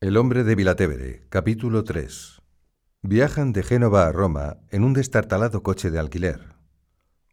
El 0.00 0.16
hombre 0.16 0.44
de 0.44 0.54
Vilatevere, 0.54 1.26
capítulo 1.28 1.82
3. 1.82 2.40
Viajan 3.02 3.52
de 3.52 3.64
Génova 3.64 4.06
a 4.06 4.12
Roma 4.12 4.58
en 4.70 4.84
un 4.84 4.92
destartalado 4.92 5.64
coche 5.64 5.90
de 5.90 5.98
alquiler. 5.98 6.54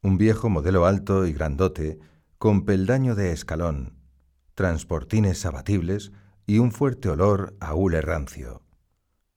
Un 0.02 0.18
viejo 0.18 0.50
modelo 0.50 0.88
alto 0.88 1.28
y 1.28 1.34
grandote, 1.34 2.00
con 2.40 2.66
peldaño 2.66 3.14
de 3.14 3.34
escalón, 3.34 4.00
transportines 4.56 5.46
abatibles 5.46 6.12
y 6.48 6.58
un 6.58 6.72
fuerte 6.72 7.08
olor 7.08 7.56
a 7.60 7.76
hule 7.76 8.02
rancio. 8.02 8.64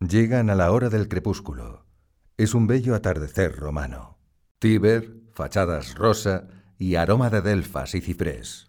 Llegan 0.01 0.49
a 0.49 0.55
la 0.55 0.73
hora 0.73 0.89
del 0.89 1.07
crepúsculo. 1.07 1.85
Es 2.39 2.55
un 2.55 2.67
bello 2.67 2.95
atardecer 2.95 3.55
romano. 3.57 4.17
Tíber, 4.59 5.13
fachadas 5.35 5.97
rosa 5.97 6.49
y 6.79 6.95
aroma 6.95 7.29
de 7.29 7.43
delfas 7.43 7.95
y 7.95 8.01
ciprés. 8.01 8.69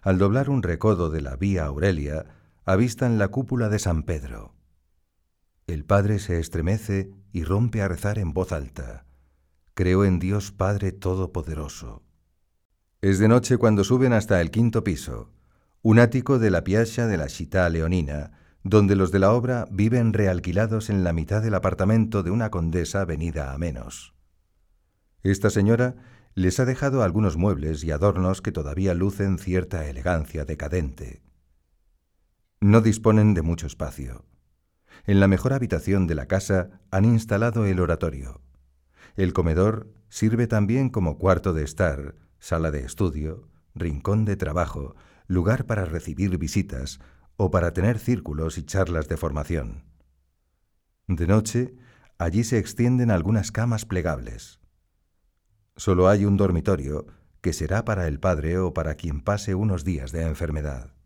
Al 0.00 0.16
doblar 0.16 0.48
un 0.48 0.62
recodo 0.62 1.10
de 1.10 1.20
la 1.20 1.36
vía 1.36 1.66
Aurelia, 1.66 2.37
avistan 2.68 3.16
la 3.16 3.28
cúpula 3.28 3.70
de 3.70 3.78
San 3.78 4.02
Pedro. 4.02 4.54
El 5.66 5.86
padre 5.86 6.18
se 6.18 6.38
estremece 6.38 7.10
y 7.32 7.42
rompe 7.42 7.80
a 7.80 7.88
rezar 7.88 8.18
en 8.18 8.34
voz 8.34 8.52
alta. 8.52 9.06
Creo 9.72 10.04
en 10.04 10.18
Dios 10.18 10.52
Padre 10.52 10.92
Todopoderoso. 10.92 12.02
Es 13.00 13.18
de 13.18 13.26
noche 13.26 13.56
cuando 13.56 13.84
suben 13.84 14.12
hasta 14.12 14.42
el 14.42 14.50
quinto 14.50 14.84
piso, 14.84 15.32
un 15.80 15.98
ático 15.98 16.38
de 16.38 16.50
la 16.50 16.62
piazza 16.62 17.06
de 17.06 17.16
la 17.16 17.30
Città 17.30 17.70
Leonina, 17.70 18.32
donde 18.64 18.96
los 18.96 19.12
de 19.12 19.20
la 19.20 19.32
obra 19.32 19.66
viven 19.70 20.12
realquilados 20.12 20.90
en 20.90 21.04
la 21.04 21.14
mitad 21.14 21.40
del 21.40 21.54
apartamento 21.54 22.22
de 22.22 22.32
una 22.32 22.50
condesa 22.50 23.06
venida 23.06 23.54
a 23.54 23.56
menos. 23.56 24.14
Esta 25.22 25.48
señora 25.48 25.96
les 26.34 26.60
ha 26.60 26.66
dejado 26.66 27.02
algunos 27.02 27.38
muebles 27.38 27.82
y 27.82 27.92
adornos 27.92 28.42
que 28.42 28.52
todavía 28.52 28.92
lucen 28.92 29.38
cierta 29.38 29.88
elegancia 29.88 30.44
decadente. 30.44 31.22
No 32.60 32.80
disponen 32.80 33.34
de 33.34 33.42
mucho 33.42 33.68
espacio. 33.68 34.24
En 35.06 35.20
la 35.20 35.28
mejor 35.28 35.52
habitación 35.52 36.08
de 36.08 36.16
la 36.16 36.26
casa 36.26 36.80
han 36.90 37.04
instalado 37.04 37.64
el 37.66 37.78
oratorio. 37.78 38.40
El 39.16 39.32
comedor 39.32 39.94
sirve 40.08 40.48
también 40.48 40.88
como 40.88 41.18
cuarto 41.18 41.52
de 41.52 41.62
estar, 41.62 42.16
sala 42.40 42.72
de 42.72 42.80
estudio, 42.80 43.48
rincón 43.76 44.24
de 44.24 44.36
trabajo, 44.36 44.96
lugar 45.28 45.66
para 45.66 45.84
recibir 45.84 46.36
visitas 46.36 46.98
o 47.36 47.52
para 47.52 47.72
tener 47.72 48.00
círculos 48.00 48.58
y 48.58 48.64
charlas 48.64 49.06
de 49.06 49.16
formación. 49.16 49.84
De 51.06 51.28
noche, 51.28 51.76
allí 52.18 52.42
se 52.42 52.58
extienden 52.58 53.12
algunas 53.12 53.52
camas 53.52 53.84
plegables. 53.84 54.58
Solo 55.76 56.08
hay 56.08 56.24
un 56.24 56.36
dormitorio 56.36 57.06
que 57.40 57.52
será 57.52 57.84
para 57.84 58.08
el 58.08 58.18
padre 58.18 58.58
o 58.58 58.74
para 58.74 58.96
quien 58.96 59.20
pase 59.20 59.54
unos 59.54 59.84
días 59.84 60.10
de 60.10 60.22
enfermedad. 60.22 60.97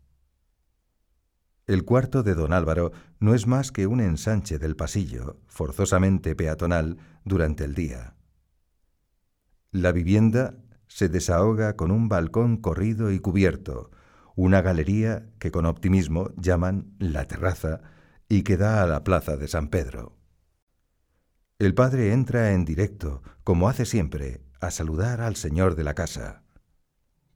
El 1.65 1.85
cuarto 1.85 2.23
de 2.23 2.35
don 2.35 2.51
Álvaro 2.51 2.91
no 3.19 3.33
es 3.33 3.47
más 3.47 3.71
que 3.71 3.87
un 3.87 4.01
ensanche 4.01 4.59
del 4.59 4.75
pasillo, 4.75 5.39
forzosamente 5.47 6.35
peatonal, 6.35 6.97
durante 7.23 7.63
el 7.63 7.73
día. 7.73 8.15
La 9.71 9.93
vivienda 9.93 10.57
se 10.87 11.07
desahoga 11.07 11.77
con 11.77 11.89
un 11.89 12.09
balcón 12.09 12.57
corrido 12.57 13.11
y 13.11 13.19
cubierto, 13.19 13.91
una 14.35 14.61
galería 14.61 15.29
que 15.39 15.51
con 15.51 15.65
optimismo 15.65 16.31
llaman 16.35 16.95
la 16.99 17.25
terraza 17.25 17.79
y 18.27 18.43
que 18.43 18.57
da 18.57 18.83
a 18.83 18.87
la 18.87 19.05
plaza 19.05 19.37
de 19.37 19.47
San 19.47 19.69
Pedro. 19.69 20.17
El 21.59 21.73
padre 21.75 22.11
entra 22.11 22.51
en 22.51 22.65
directo, 22.65 23.21
como 23.45 23.69
hace 23.69 23.85
siempre, 23.85 24.41
a 24.59 24.69
saludar 24.69 25.21
al 25.21 25.37
señor 25.37 25.75
de 25.75 25.85
la 25.85 25.93
casa. 25.93 26.43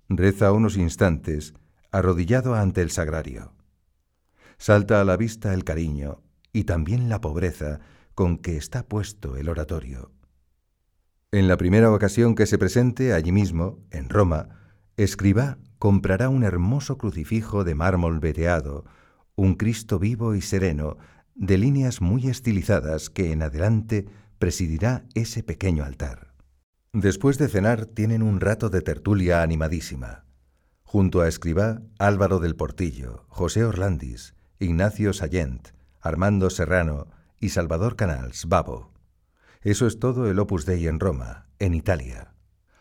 Reza 0.10 0.52
unos 0.52 0.76
instantes, 0.76 1.54
arrodillado 1.92 2.56
ante 2.56 2.82
el 2.82 2.92
sagrario 2.92 3.57
salta 4.58 5.02
a 5.02 5.06
la 5.06 5.18
vista 5.18 5.54
el 5.54 5.64
cariño 5.64 6.22
y 6.54 6.64
también 6.64 7.10
la 7.10 7.22
pobreza 7.22 7.80
con 8.16 8.38
que 8.38 8.58
está 8.58 8.84
puesto 8.84 9.38
el 9.38 9.50
oratorio. 9.50 10.12
En 11.32 11.48
la 11.48 11.58
primera 11.58 11.92
ocasión 11.92 12.36
que 12.36 12.46
se 12.46 12.58
presente 12.58 13.14
allí 13.14 13.32
mismo, 13.32 13.80
en 13.92 14.10
Roma, 14.10 14.50
escriba 14.96 15.58
comprará 15.78 16.30
un 16.30 16.44
hermoso 16.44 16.98
crucifijo 16.98 17.64
de 17.64 17.76
mármol 17.76 18.20
veteado, 18.20 18.86
un 19.36 19.56
Cristo 19.56 20.00
vivo 20.00 20.34
y 20.36 20.42
sereno, 20.42 20.98
de 21.36 21.58
líneas 21.58 22.02
muy 22.02 22.28
estilizadas 22.28 23.10
que 23.10 23.32
en 23.32 23.44
adelante 23.44 24.08
presidirá 24.40 25.06
ese 25.14 25.44
pequeño 25.44 25.84
altar. 25.84 26.34
Después 26.94 27.38
de 27.38 27.48
cenar 27.48 27.86
tienen 27.86 28.24
un 28.24 28.40
rato 28.40 28.70
de 28.70 28.82
tertulia 28.82 29.44
animadísima. 29.44 30.26
Junto 30.82 31.22
a 31.22 31.28
Escribá, 31.28 31.82
Álvaro 32.00 32.40
del 32.40 32.56
Portillo, 32.56 33.26
José 33.28 33.66
Orlandis, 33.66 34.34
Ignacio 34.60 35.14
Sallent, 35.14 35.70
Armando 36.02 36.50
Serrano 36.50 37.08
y 37.40 37.50
Salvador 37.50 37.96
Canals, 37.96 38.48
Babo. 38.48 38.92
Eso 39.62 39.86
es 39.86 40.00
todo 40.00 40.30
el 40.30 40.40
Opus 40.40 40.66
Dei 40.66 40.88
en 40.88 41.00
Roma, 41.00 41.46
en 41.60 41.76
Italia. 41.76 42.34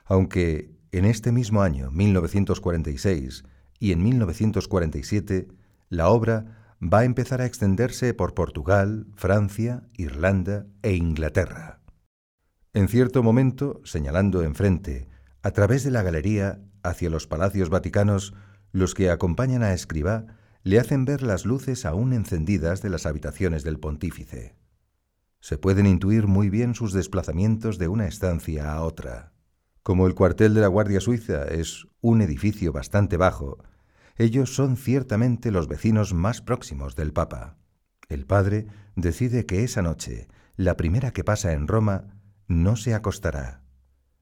Aunque 0.07 0.71
en 0.93 1.05
este 1.05 1.33
mismo 1.33 1.63
año, 1.63 1.91
1946, 1.91 3.45
y 3.79 3.93
en 3.93 4.03
1947, 4.03 5.49
la 5.91 6.09
obra 6.09 6.77
va 6.83 7.01
a 7.01 7.05
empezar 7.05 7.43
a 7.43 7.47
extenderse 7.47 8.15
por 8.15 8.33
Portugal, 8.33 9.07
Francia, 9.15 9.83
Irlanda 9.95 10.67
e 10.83 10.95
Inglaterra. 10.95 11.81
En 12.73 12.89
cierto 12.89 13.23
momento, 13.23 13.83
señalando 13.85 14.43
enfrente, 14.43 15.09
a 15.43 15.51
través 15.51 15.85
de 15.85 15.91
la 15.91 16.03
galería, 16.03 16.61
hacia 16.83 17.11
los 17.11 17.27
palacios 17.27 17.69
vaticanos, 17.69 18.33
los 18.73 18.95
que 18.95 19.11
acompañan 19.11 19.63
a 19.63 19.75
Escribá 19.75 20.27
le 20.67 20.81
hacen 20.81 21.05
ver 21.05 21.23
las 21.23 21.47
luces 21.47 21.87
aún 21.87 22.13
encendidas 22.13 22.83
de 22.83 22.91
las 22.91 23.07
habitaciones 23.07 23.63
del 23.63 23.79
pontífice. 23.79 24.57
Se 25.39 25.59
pueden 25.59 25.87
intuir 25.87 26.27
muy 26.27 26.51
bien 26.51 26.75
sus 26.75 26.93
desplazamientos 26.93 27.79
de 27.79 27.87
una 27.87 28.09
estancia 28.09 28.73
a 28.73 28.83
otra. 28.83 29.33
Como 29.85 30.09
el 30.09 30.17
cuartel 30.17 30.55
de 30.55 30.63
la 30.63 30.67
Guardia 30.67 30.99
Suiza 30.99 31.45
es 31.45 31.87
un 32.01 32.21
edificio 32.21 32.73
bastante 32.73 33.17
bajo, 33.17 33.63
ellos 34.17 34.57
son 34.57 34.77
ciertamente 34.77 35.53
los 35.53 35.69
vecinos 35.69 36.13
más 36.15 36.43
próximos 36.43 36.97
del 36.97 37.13
Papa. 37.13 37.59
El 38.09 38.27
padre 38.27 38.67
decide 38.97 39.47
que 39.47 39.63
esa 39.63 39.83
noche, 39.83 40.27
la 40.57 40.77
primera 40.77 41.13
que 41.13 41.23
pasa 41.23 41.53
en 41.53 41.69
Roma, 41.69 42.19
no 42.49 42.75
se 42.75 42.93
acostará. 42.93 43.63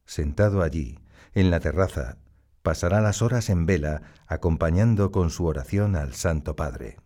Sentado 0.05 0.61
allí, 0.61 0.99
en 1.33 1.49
la 1.49 1.59
terraza, 1.59 2.19
pasará 2.65 2.99
las 2.99 3.21
horas 3.21 3.49
en 3.49 3.65
vela 3.65 4.01
acompañando 4.27 5.11
con 5.11 5.29
su 5.29 5.45
oración 5.45 5.95
al 5.95 6.15
Santo 6.15 6.55
Padre. 6.57 6.97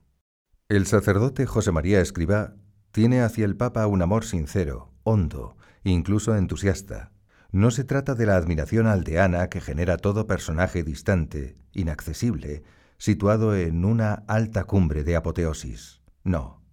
El 0.69 0.87
sacerdote 0.87 1.45
José 1.45 1.73
María 1.73 1.99
Escribá 1.99 2.55
tiene 2.91 3.21
hacia 3.21 3.43
el 3.43 3.57
Papa 3.57 3.85
un 3.85 4.01
amor 4.01 4.23
sincero, 4.23 4.93
hondo, 5.03 5.57
incluso 5.83 6.35
entusiasta. 6.35 7.11
No 7.51 7.71
se 7.71 7.83
trata 7.83 8.15
de 8.15 8.25
la 8.25 8.37
admiración 8.37 8.87
aldeana 8.87 9.49
que 9.49 9.59
genera 9.59 9.97
todo 9.97 10.27
personaje 10.27 10.83
distante, 10.83 11.57
inaccesible, 11.73 12.63
situado 12.97 13.53
en 13.55 13.83
una 13.83 14.23
alta 14.27 14.63
cumbre 14.63 15.03
de 15.03 15.17
apoteosis. 15.17 16.01
No. 16.23 16.63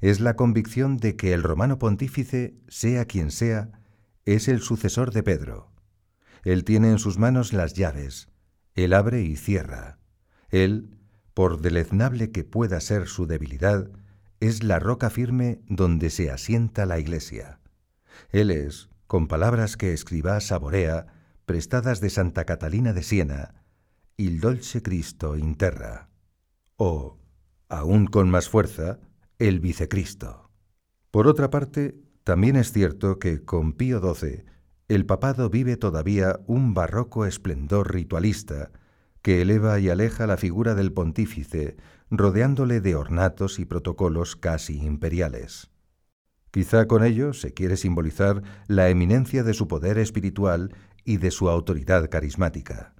Es 0.00 0.18
la 0.18 0.34
convicción 0.34 0.96
de 0.96 1.14
que 1.14 1.34
el 1.34 1.44
romano 1.44 1.78
pontífice, 1.78 2.56
sea 2.66 3.04
quien 3.04 3.30
sea, 3.30 3.70
es 4.24 4.48
el 4.48 4.60
sucesor 4.60 5.12
de 5.12 5.22
Pedro, 5.22 5.73
él 6.44 6.64
tiene 6.64 6.90
en 6.90 6.98
sus 6.98 7.18
manos 7.18 7.52
las 7.52 7.74
llaves. 7.74 8.28
Él 8.74 8.92
abre 8.92 9.22
y 9.22 9.36
cierra. 9.36 9.98
Él, 10.50 10.98
por 11.32 11.60
deleznable 11.60 12.30
que 12.30 12.44
pueda 12.44 12.80
ser 12.80 13.08
su 13.08 13.26
debilidad, 13.26 13.90
es 14.40 14.62
la 14.62 14.78
roca 14.78 15.10
firme 15.10 15.62
donde 15.68 16.10
se 16.10 16.30
asienta 16.30 16.84
la 16.84 16.98
Iglesia. 16.98 17.60
Él 18.30 18.50
es, 18.50 18.90
con 19.06 19.26
palabras 19.26 19.76
que 19.76 19.92
escriba 19.92 20.38
saborea, 20.40 21.06
prestadas 21.46 22.00
de 22.00 22.10
Santa 22.10 22.44
Catalina 22.44 22.92
de 22.92 23.02
Siena, 23.02 23.64
il 24.16 24.40
dolce 24.40 24.82
Cristo 24.82 25.36
interra, 25.36 26.08
o, 26.76 27.18
aún 27.68 28.06
con 28.06 28.30
más 28.30 28.48
fuerza, 28.48 28.98
el 29.38 29.60
vicecristo. 29.60 30.50
Por 31.10 31.26
otra 31.26 31.50
parte, 31.50 31.96
también 32.22 32.56
es 32.56 32.72
cierto 32.72 33.18
que 33.18 33.44
con 33.44 33.72
Pío 33.72 34.00
XII 34.00 34.44
el 34.88 35.06
papado 35.06 35.48
vive 35.48 35.76
todavía 35.76 36.40
un 36.46 36.74
barroco 36.74 37.24
esplendor 37.26 37.92
ritualista 37.92 38.70
que 39.22 39.40
eleva 39.40 39.78
y 39.80 39.88
aleja 39.88 40.26
la 40.26 40.36
figura 40.36 40.74
del 40.74 40.92
pontífice, 40.92 41.76
rodeándole 42.10 42.82
de 42.82 42.94
ornatos 42.94 43.58
y 43.58 43.64
protocolos 43.64 44.36
casi 44.36 44.76
imperiales. 44.76 45.70
Quizá 46.50 46.86
con 46.86 47.02
ello 47.02 47.32
se 47.32 47.54
quiere 47.54 47.78
simbolizar 47.78 48.42
la 48.68 48.90
eminencia 48.90 49.42
de 49.42 49.54
su 49.54 49.66
poder 49.66 49.96
espiritual 49.96 50.74
y 51.04 51.16
de 51.16 51.30
su 51.30 51.48
autoridad 51.48 52.10
carismática. 52.10 52.94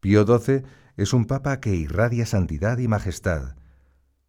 Pío 0.00 0.24
XII 0.26 0.62
es 0.96 1.12
un 1.12 1.26
papa 1.26 1.60
que 1.60 1.74
irradia 1.74 2.24
santidad 2.24 2.78
y 2.78 2.88
majestad, 2.88 3.56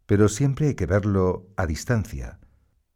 pero 0.05 0.27
siempre 0.27 0.67
hay 0.67 0.75
que 0.75 0.85
verlo 0.85 1.47
a 1.55 1.65
distancia. 1.65 2.39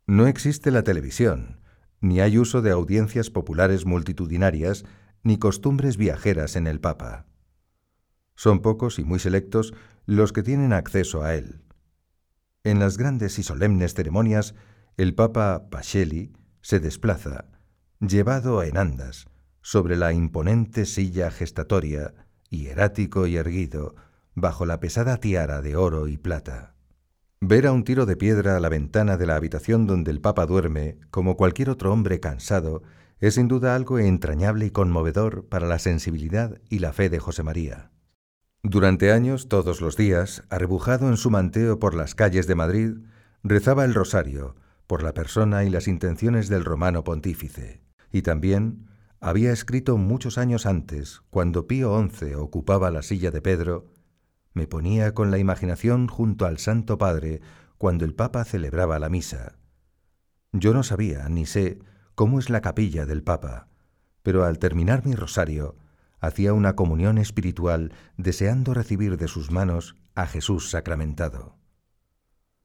No 0.06 0.28
existe 0.28 0.72
la 0.72 0.84
televisión, 0.84 1.59
ni 2.02 2.22
hay 2.22 2.38
uso 2.38 2.62
de 2.62 2.72
audiencias 2.72 3.30
populares 3.30 3.86
multitudinarias, 3.86 4.86
ni 5.24 5.38
costumbres 5.38 5.98
viajeras 5.98 6.56
en 6.56 6.68
el 6.68 6.80
Papa. 6.80 7.26
Son 8.36 8.62
pocos 8.62 9.00
y 9.00 9.04
muy 9.04 9.20
selectos 9.20 9.74
los 10.06 10.32
que 10.32 10.44
tienen 10.44 10.74
acceso 10.74 11.24
a 11.24 11.36
él. 11.36 11.62
En 12.64 12.80
las 12.80 12.98
grandes 12.98 13.38
y 13.40 13.44
solemnes 13.44 13.94
ceremonias, 13.94 14.56
el 14.98 15.14
Papa 15.14 15.70
Pacelli 15.70 16.34
se 16.62 16.80
desplaza, 16.80 17.46
llevado 18.00 18.64
en 18.64 18.78
andas, 18.78 19.28
sobre 19.62 19.98
la 19.98 20.14
imponente 20.14 20.86
silla 20.86 21.32
gestatoria, 21.32 22.14
hierático 22.50 23.28
y 23.28 23.36
erguido, 23.36 23.96
bajo 24.36 24.66
la 24.66 24.80
pesada 24.80 25.18
tiara 25.18 25.62
de 25.62 25.76
oro 25.76 26.08
y 26.08 26.18
plata. 26.18 26.76
Ver 27.42 27.68
a 27.68 27.72
un 27.72 27.86
tiro 27.86 28.06
de 28.06 28.18
piedra 28.18 28.58
a 28.58 28.60
la 28.60 28.68
ventana 28.68 29.16
de 29.16 29.26
la 29.26 29.38
habitación 29.38 29.88
donde 29.88 30.12
el 30.12 30.20
Papa 30.20 30.46
duerme, 30.46 30.98
como 31.10 31.38
cualquier 31.38 31.70
otro 31.70 31.94
hombre 31.94 32.20
cansado, 32.20 32.84
es 33.20 33.36
sin 33.36 33.48
duda 33.48 33.76
algo 33.76 33.98
entrañable 33.98 34.66
y 34.66 34.72
conmovedor 34.72 35.48
para 35.48 35.66
la 35.66 35.80
sensibilidad 35.80 36.60
y 36.70 36.80
la 36.80 36.92
fe 36.92 37.10
de 37.10 37.20
José 37.20 37.44
María. 37.44 37.92
Durante 38.62 39.14
años, 39.14 39.48
todos 39.48 39.80
los 39.80 39.96
días, 39.96 40.44
arrebujado 40.50 41.08
en 41.08 41.16
su 41.16 41.30
manteo 41.32 41.80
por 41.80 41.96
las 41.96 42.14
calles 42.14 42.46
de 42.46 42.56
Madrid, 42.56 42.98
rezaba 43.42 43.86
el 43.86 43.94
rosario 43.94 44.58
por 44.86 45.02
la 45.02 45.14
persona 45.14 45.64
y 45.64 45.70
las 45.70 45.88
intenciones 45.88 46.50
del 46.50 46.66
romano 46.66 47.06
pontífice, 47.06 47.82
y 48.12 48.22
también 48.22 48.90
había 49.22 49.54
escrito 49.54 49.96
muchos 49.96 50.38
años 50.38 50.66
antes, 50.66 51.22
cuando 51.30 51.68
Pío 51.68 51.98
XI 52.10 52.36
ocupaba 52.36 52.92
la 52.92 53.02
silla 53.02 53.32
de 53.32 53.42
Pedro, 53.42 53.94
me 54.54 54.68
ponía 54.68 55.14
con 55.14 55.32
la 55.32 55.38
imaginación 55.38 56.08
junto 56.08 56.46
al 56.46 56.58
Santo 56.58 56.98
Padre 56.98 57.42
cuando 57.78 58.06
el 58.06 58.16
Papa 58.16 58.44
celebraba 58.44 59.00
la 59.00 59.10
misa. 59.10 59.58
Yo 60.52 60.74
no 60.74 60.84
sabía 60.84 61.30
ni 61.30 61.46
sé 61.46 61.80
cómo 62.16 62.40
es 62.40 62.50
la 62.50 62.62
capilla 62.62 63.06
del 63.06 63.24
Papa, 63.24 63.70
pero 64.24 64.44
al 64.44 64.60
terminar 64.60 65.06
mi 65.06 65.14
rosario 65.14 65.78
hacía 66.20 66.54
una 66.54 66.76
comunión 66.76 67.18
espiritual 67.18 67.94
deseando 68.18 68.74
recibir 68.74 69.18
de 69.18 69.28
sus 69.28 69.52
manos 69.52 69.96
a 70.16 70.26
Jesús 70.26 70.70
sacramentado. 70.70 71.58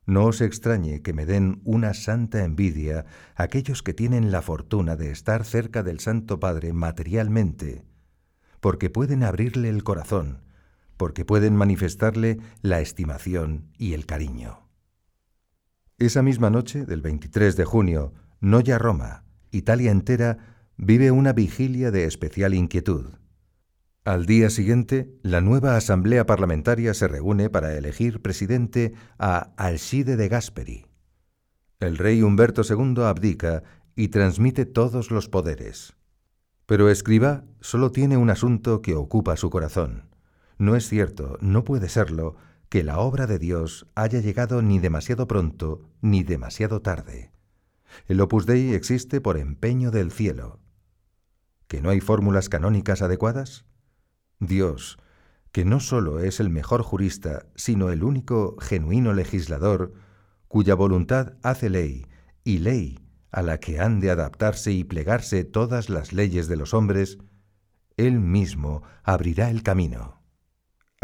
No 0.07 0.25
os 0.25 0.41
extrañe 0.41 1.03
que 1.03 1.13
me 1.13 1.25
den 1.25 1.63
una 1.65 1.95
santa 1.95 2.45
envidia 2.45 3.07
aquellos 3.37 3.83
que 3.83 3.95
tienen 3.95 4.33
la 4.33 4.43
fortuna 4.43 4.97
de 4.97 5.11
estar 5.11 5.45
cerca 5.45 5.83
del 5.83 6.01
Santo 6.01 6.41
Padre 6.41 6.73
materialmente, 6.73 7.87
porque 8.61 8.91
pueden 8.91 9.23
abrirle 9.23 9.69
el 9.69 9.85
corazón 9.85 10.44
porque 10.97 11.25
pueden 11.25 11.57
manifestarle 11.57 12.39
la 12.63 12.81
estimación 12.81 13.69
y 13.79 13.95
el 13.95 14.07
cariño. 14.07 14.69
Esa 15.99 16.23
misma 16.23 16.51
noche 16.51 16.87
del 16.87 17.03
23 17.03 17.57
de 17.57 17.65
junio, 17.65 18.13
no 18.41 18.61
ya 18.61 18.79
Roma, 18.79 19.25
Italia 19.51 19.91
entera 19.91 20.39
vive 20.77 21.11
una 21.11 21.33
vigilia 21.33 21.91
de 21.91 22.05
especial 22.05 22.55
inquietud. 22.55 23.07
Al 24.05 24.27
día 24.27 24.51
siguiente, 24.51 25.15
la 25.23 25.41
nueva 25.41 25.77
Asamblea 25.77 26.27
Parlamentaria 26.27 26.93
se 26.93 27.09
reúne 27.09 27.49
para 27.49 27.75
elegir 27.75 28.21
presidente 28.21 28.93
a 29.19 29.53
Alcide 29.57 30.17
de 30.17 30.29
Gasperi. 30.29 30.87
El 31.81 31.97
rey 31.97 32.23
Humberto 32.23 32.63
II 32.69 33.03
abdica 33.05 33.63
y 33.97 34.09
transmite 34.09 34.67
todos 34.67 35.11
los 35.11 35.29
poderes. 35.29 35.95
Pero 36.67 36.91
Escriba 36.91 37.45
solo 37.61 37.93
tiene 37.93 38.17
un 38.17 38.31
asunto 38.31 38.83
que 38.83 38.95
ocupa 38.95 39.37
su 39.37 39.49
corazón. 39.49 40.14
No 40.59 40.77
es 40.77 40.89
cierto, 40.89 41.39
no 41.41 41.65
puede 41.65 41.89
serlo, 41.89 42.37
que 42.69 42.83
la 42.83 42.99
obra 42.99 43.27
de 43.27 43.39
Dios 43.39 43.87
haya 43.95 44.21
llegado 44.21 44.63
ni 44.63 44.79
demasiado 44.79 45.27
pronto 45.27 45.89
ni 46.01 46.23
demasiado 46.23 46.83
tarde. 46.83 47.31
El 48.07 48.21
Opus 48.21 48.47
Dei 48.47 48.75
existe 48.75 49.21
por 49.21 49.37
empeño 49.37 49.91
del 49.91 50.11
cielo. 50.11 50.61
¿Que 51.69 51.81
no 51.81 51.91
hay 51.91 52.01
fórmulas 52.01 52.49
canónicas 52.49 53.03
adecuadas? 53.03 53.65
Dios, 54.41 54.99
que 55.53 55.65
no 55.65 55.81
sólo 55.81 56.19
es 56.19 56.41
el 56.41 56.51
mejor 56.51 56.83
jurista, 56.83 57.47
sino 57.55 57.91
el 57.91 58.03
único 58.03 58.57
genuino 58.61 59.13
legislador, 59.13 59.93
cuya 60.49 60.75
voluntad 60.75 61.35
hace 61.43 61.71
ley, 61.71 62.07
y 62.43 62.59
ley 62.59 62.99
a 63.31 63.43
la 63.43 63.59
que 63.59 63.81
han 63.81 64.01
de 64.01 64.11
adaptarse 64.11 64.73
y 64.73 64.85
plegarse 64.85 65.45
todas 65.45 65.91
las 65.91 66.13
leyes 66.13 66.47
de 66.47 66.57
los 66.57 66.75
hombres, 66.75 67.19
Él 67.97 68.21
mismo 68.21 68.83
abrirá 69.03 69.51
el 69.51 69.63
camino. 69.63 70.24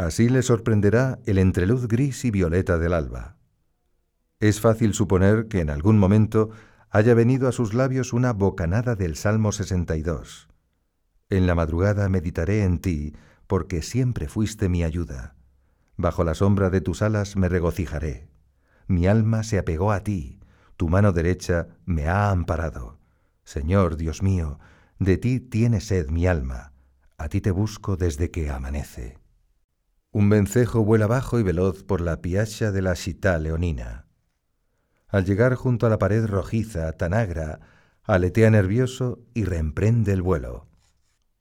Así 0.01 0.31
le 0.31 0.41
sorprenderá 0.41 1.19
el 1.27 1.37
entreluz 1.37 1.87
gris 1.87 2.25
y 2.25 2.31
violeta 2.31 2.79
del 2.79 2.95
alba. 2.95 3.37
Es 4.39 4.59
fácil 4.59 4.95
suponer 4.95 5.47
que 5.49 5.61
en 5.61 5.69
algún 5.69 5.99
momento 5.99 6.49
haya 6.89 7.13
venido 7.13 7.49
a 7.49 7.53
sus 7.53 7.75
labios 7.75 8.15
una 8.15 8.33
bocanada 8.33 8.97
del 8.97 9.15
Salmo 9.15 9.53
62. 9.53 10.49
En 11.29 11.47
la 11.47 11.55
madrugada 11.55 12.09
meditaré 12.09 12.65
en 12.65 12.79
ti, 12.79 13.15
porque 13.47 13.83
siempre 13.83 14.27
fuiste 14.27 14.71
mi 14.71 14.85
ayuda. 14.85 15.37
Bajo 15.99 16.25
la 16.25 16.35
sombra 16.35 16.71
de 16.71 16.81
tus 16.81 17.03
alas 17.03 17.37
me 17.37 17.51
regocijaré. 17.51 18.31
Mi 18.87 19.07
alma 19.07 19.43
se 19.43 19.59
apegó 19.59 19.93
a 19.93 20.01
ti, 20.01 20.41
tu 20.79 20.89
mano 20.89 21.13
derecha 21.13 21.69
me 21.85 22.09
ha 22.09 22.31
amparado. 22.31 22.99
Señor 23.45 23.99
Dios 23.99 24.23
mío, 24.23 24.61
de 24.99 25.19
ti 25.19 25.41
tiene 25.41 25.83
sed 25.83 26.09
mi 26.09 26.27
alma, 26.27 26.73
a 27.19 27.29
ti 27.29 27.43
te 27.43 27.51
busco 27.51 27.99
desde 27.99 28.31
que 28.31 28.49
amanece. 28.49 29.20
Un 30.13 30.29
vencejo 30.29 30.85
vuela 30.85 31.07
bajo 31.07 31.39
y 31.39 31.45
veloz 31.45 31.85
por 31.85 32.01
la 32.01 32.21
piacha 32.21 32.73
de 32.73 32.83
la 32.83 32.97
Città 32.97 33.39
leonina. 33.39 34.07
Al 35.07 35.25
llegar 35.25 35.55
junto 35.55 35.87
a 35.87 35.91
la 35.91 35.99
pared 35.99 36.27
rojiza, 36.27 36.91
Tanagra 36.93 37.61
aletea 38.03 38.51
nervioso 38.51 39.21
y 39.35 39.45
reemprende 39.45 40.13
el 40.13 40.23
vuelo. 40.23 40.67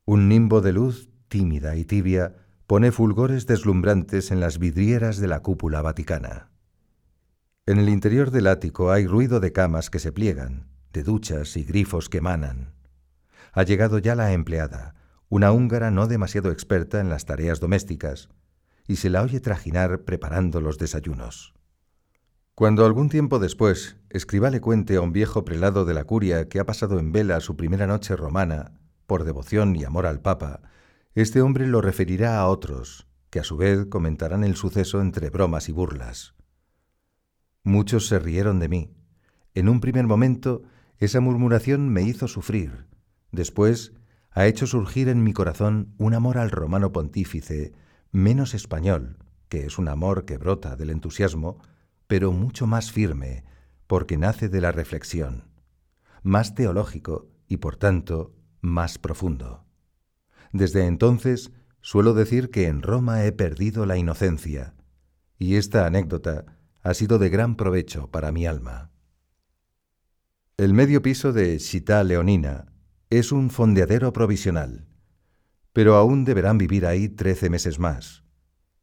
Un 0.05 0.29
nimbo 0.29 0.61
de 0.61 0.73
luz, 0.73 1.09
tímida 1.29 1.75
y 1.77 1.85
tibia, 1.85 2.35
pone 2.67 2.91
fulgores 2.91 3.47
deslumbrantes 3.47 4.29
en 4.29 4.39
las 4.39 4.59
vidrieras 4.59 5.17
de 5.17 5.27
la 5.27 5.39
cúpula 5.39 5.81
vaticana. 5.81 6.51
En 7.65 7.79
el 7.79 7.89
interior 7.89 8.29
del 8.29 8.45
ático 8.45 8.91
hay 8.91 9.07
ruido 9.07 9.39
de 9.39 9.51
camas 9.51 9.89
que 9.89 9.97
se 9.97 10.11
pliegan, 10.11 10.67
de 10.93 11.01
duchas 11.01 11.57
y 11.57 11.63
grifos 11.63 12.07
que 12.07 12.21
manan. 12.21 12.75
Ha 13.51 13.63
llegado 13.63 13.97
ya 13.97 14.13
la 14.13 14.31
empleada, 14.31 14.93
una 15.27 15.51
húngara 15.51 15.89
no 15.89 16.05
demasiado 16.05 16.51
experta 16.51 16.99
en 16.99 17.09
las 17.09 17.25
tareas 17.25 17.59
domésticas, 17.59 18.29
y 18.89 18.95
se 18.95 19.11
la 19.11 19.21
oye 19.21 19.39
trajinar 19.39 20.03
preparando 20.03 20.61
los 20.61 20.79
desayunos. 20.79 21.53
Cuando 22.55 22.87
algún 22.87 23.07
tiempo 23.07 23.37
después 23.37 23.97
escriba 24.09 24.49
le 24.49 24.61
cuente 24.61 24.95
a 24.95 25.01
un 25.01 25.13
viejo 25.13 25.45
prelado 25.45 25.85
de 25.85 25.93
la 25.93 26.05
curia 26.05 26.49
que 26.49 26.59
ha 26.59 26.65
pasado 26.65 26.97
en 26.97 27.11
vela 27.11 27.39
su 27.39 27.55
primera 27.55 27.85
noche 27.85 28.15
romana, 28.15 28.79
por 29.05 29.25
devoción 29.25 29.75
y 29.75 29.83
amor 29.83 30.07
al 30.07 30.21
Papa, 30.21 30.63
este 31.13 31.39
hombre 31.41 31.67
lo 31.67 31.81
referirá 31.81 32.39
a 32.39 32.47
otros, 32.47 33.07
que 33.29 33.39
a 33.39 33.43
su 33.43 33.57
vez 33.57 33.85
comentarán 33.85 34.43
el 34.43 34.55
suceso 34.55 35.01
entre 35.01 35.29
bromas 35.29 35.69
y 35.69 35.71
burlas. 35.71 36.33
Muchos 37.61 38.07
se 38.07 38.17
rieron 38.17 38.59
de 38.59 38.69
mí. 38.69 38.95
En 39.53 39.69
un 39.69 39.81
primer 39.81 40.07
momento, 40.07 40.63
esa 40.97 41.19
murmuración 41.19 41.89
me 41.89 42.01
hizo 42.01 42.27
sufrir. 42.27 42.87
Después, 43.31 43.93
ha 44.31 44.47
hecho 44.47 44.65
surgir 44.65 45.09
en 45.09 45.23
mi 45.23 45.31
corazón 45.31 45.93
un 45.99 46.15
amor 46.15 46.39
al 46.39 46.49
romano 46.49 46.91
pontífice 46.91 47.73
menos 48.11 48.53
español, 48.53 49.17
que 49.49 49.65
es 49.65 49.77
un 49.77 49.87
amor 49.87 50.25
que 50.25 50.37
brota 50.37 50.75
del 50.75 50.89
entusiasmo, 50.89 51.61
pero 52.07 52.31
mucho 52.31 52.67
más 52.67 52.91
firme, 52.91 53.43
porque 53.87 54.17
nace 54.17 54.49
de 54.49 54.61
la 54.61 54.71
reflexión, 54.71 55.45
más 56.23 56.55
teológico 56.55 57.27
y 57.47 57.57
por 57.57 57.75
tanto 57.75 58.35
más 58.61 58.97
profundo. 58.97 59.65
Desde 60.51 60.85
entonces 60.85 61.51
suelo 61.81 62.13
decir 62.13 62.49
que 62.49 62.67
en 62.67 62.81
Roma 62.81 63.25
he 63.25 63.31
perdido 63.31 63.85
la 63.85 63.97
inocencia, 63.97 64.75
y 65.37 65.55
esta 65.55 65.85
anécdota 65.85 66.45
ha 66.81 66.93
sido 66.93 67.19
de 67.19 67.29
gran 67.29 67.55
provecho 67.55 68.09
para 68.11 68.31
mi 68.31 68.45
alma. 68.45 68.91
El 70.57 70.73
medio 70.73 71.01
piso 71.01 71.31
de 71.31 71.59
Città 71.59 72.03
Leonina 72.03 72.73
es 73.09 73.31
un 73.31 73.49
fondeadero 73.49 74.11
provisional 74.11 74.88
pero 75.73 75.95
aún 75.95 76.25
deberán 76.25 76.57
vivir 76.57 76.85
ahí 76.85 77.09
trece 77.09 77.49
meses 77.49 77.79
más. 77.79 78.23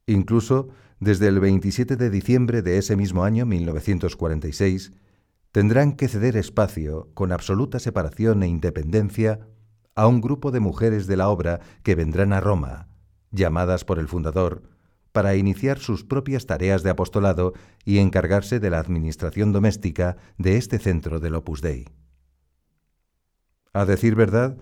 Incluso 0.07 0.69
desde 1.01 1.29
el 1.29 1.41
27 1.41 1.97
de 1.97 2.11
diciembre 2.11 2.63
de 2.63 2.79
ese 2.79 2.97
mismo 2.97 3.25
año, 3.25 3.45
1946, 3.45 4.93
tendrán 5.53 5.93
que 5.93 6.09
ceder 6.09 6.37
espacio, 6.37 7.11
con 7.15 7.33
absoluta 7.33 7.79
separación 7.79 8.43
e 8.43 8.49
independencia, 8.49 9.41
a 9.95 10.07
un 10.07 10.21
grupo 10.21 10.51
de 10.51 10.61
mujeres 10.61 11.07
de 11.07 11.17
la 11.17 11.29
obra 11.29 11.61
que 11.83 11.95
vendrán 11.95 12.33
a 12.33 12.41
Roma, 12.41 12.89
llamadas 13.31 13.85
por 13.85 13.99
el 13.99 14.09
fundador, 14.09 14.71
para 15.13 15.35
iniciar 15.35 15.79
sus 15.79 16.05
propias 16.05 16.45
tareas 16.45 16.83
de 16.83 16.91
apostolado 16.91 17.55
y 17.85 17.99
encargarse 17.99 18.61
de 18.61 18.69
la 18.69 18.79
administración 18.79 19.53
doméstica 19.53 20.19
de 20.37 20.59
este 20.59 20.79
centro 20.79 21.21
del 21.21 21.35
Opus 21.35 21.63
Dei. 21.63 21.89
A 23.73 23.87
decir 23.87 24.15
verdad, 24.15 24.59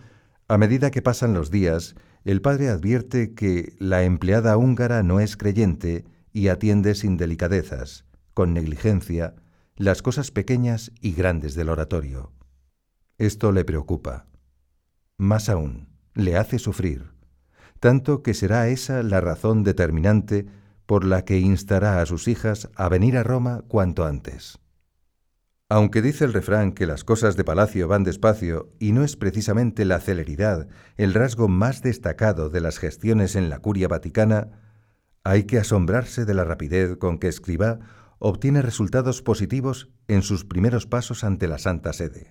a 0.46 0.58
medida 0.58 0.92
que 0.92 1.02
pasan 1.02 1.34
los 1.34 1.50
días, 1.50 1.96
el 2.24 2.40
padre 2.40 2.70
advierte 2.70 3.34
que 3.34 3.74
la 3.78 4.02
empleada 4.02 4.56
húngara 4.56 5.02
no 5.02 5.20
es 5.20 5.36
creyente 5.36 6.04
y 6.32 6.48
atiende 6.48 6.94
sin 6.94 7.16
delicadezas, 7.16 8.06
con 8.32 8.54
negligencia, 8.54 9.34
las 9.76 10.02
cosas 10.02 10.30
pequeñas 10.30 10.90
y 11.00 11.12
grandes 11.12 11.54
del 11.54 11.68
oratorio. 11.68 12.32
Esto 13.18 13.52
le 13.52 13.64
preocupa. 13.64 14.26
Más 15.18 15.48
aún, 15.48 15.88
le 16.14 16.36
hace 16.36 16.58
sufrir, 16.58 17.12
tanto 17.78 18.22
que 18.22 18.34
será 18.34 18.68
esa 18.68 19.02
la 19.02 19.20
razón 19.20 19.62
determinante 19.62 20.46
por 20.86 21.04
la 21.04 21.24
que 21.24 21.38
instará 21.38 22.00
a 22.00 22.06
sus 22.06 22.28
hijas 22.28 22.70
a 22.74 22.88
venir 22.88 23.16
a 23.16 23.22
Roma 23.22 23.62
cuanto 23.68 24.06
antes. 24.06 24.58
Aunque 25.74 26.02
dice 26.02 26.24
el 26.24 26.32
refrán 26.32 26.70
que 26.70 26.86
las 26.86 27.02
cosas 27.02 27.34
de 27.34 27.42
palacio 27.42 27.88
van 27.88 28.04
despacio 28.04 28.70
y 28.78 28.92
no 28.92 29.02
es 29.02 29.16
precisamente 29.16 29.84
la 29.84 29.98
celeridad 29.98 30.68
el 30.96 31.14
rasgo 31.14 31.48
más 31.48 31.82
destacado 31.82 32.48
de 32.48 32.60
las 32.60 32.78
gestiones 32.78 33.34
en 33.34 33.50
la 33.50 33.58
curia 33.58 33.88
vaticana, 33.88 34.52
hay 35.24 35.46
que 35.46 35.58
asombrarse 35.58 36.26
de 36.26 36.32
la 36.32 36.44
rapidez 36.44 36.96
con 36.96 37.18
que 37.18 37.26
Escribá 37.26 37.80
obtiene 38.20 38.62
resultados 38.62 39.20
positivos 39.20 39.90
en 40.06 40.22
sus 40.22 40.44
primeros 40.44 40.86
pasos 40.86 41.24
ante 41.24 41.48
la 41.48 41.58
Santa 41.58 41.92
Sede. 41.92 42.30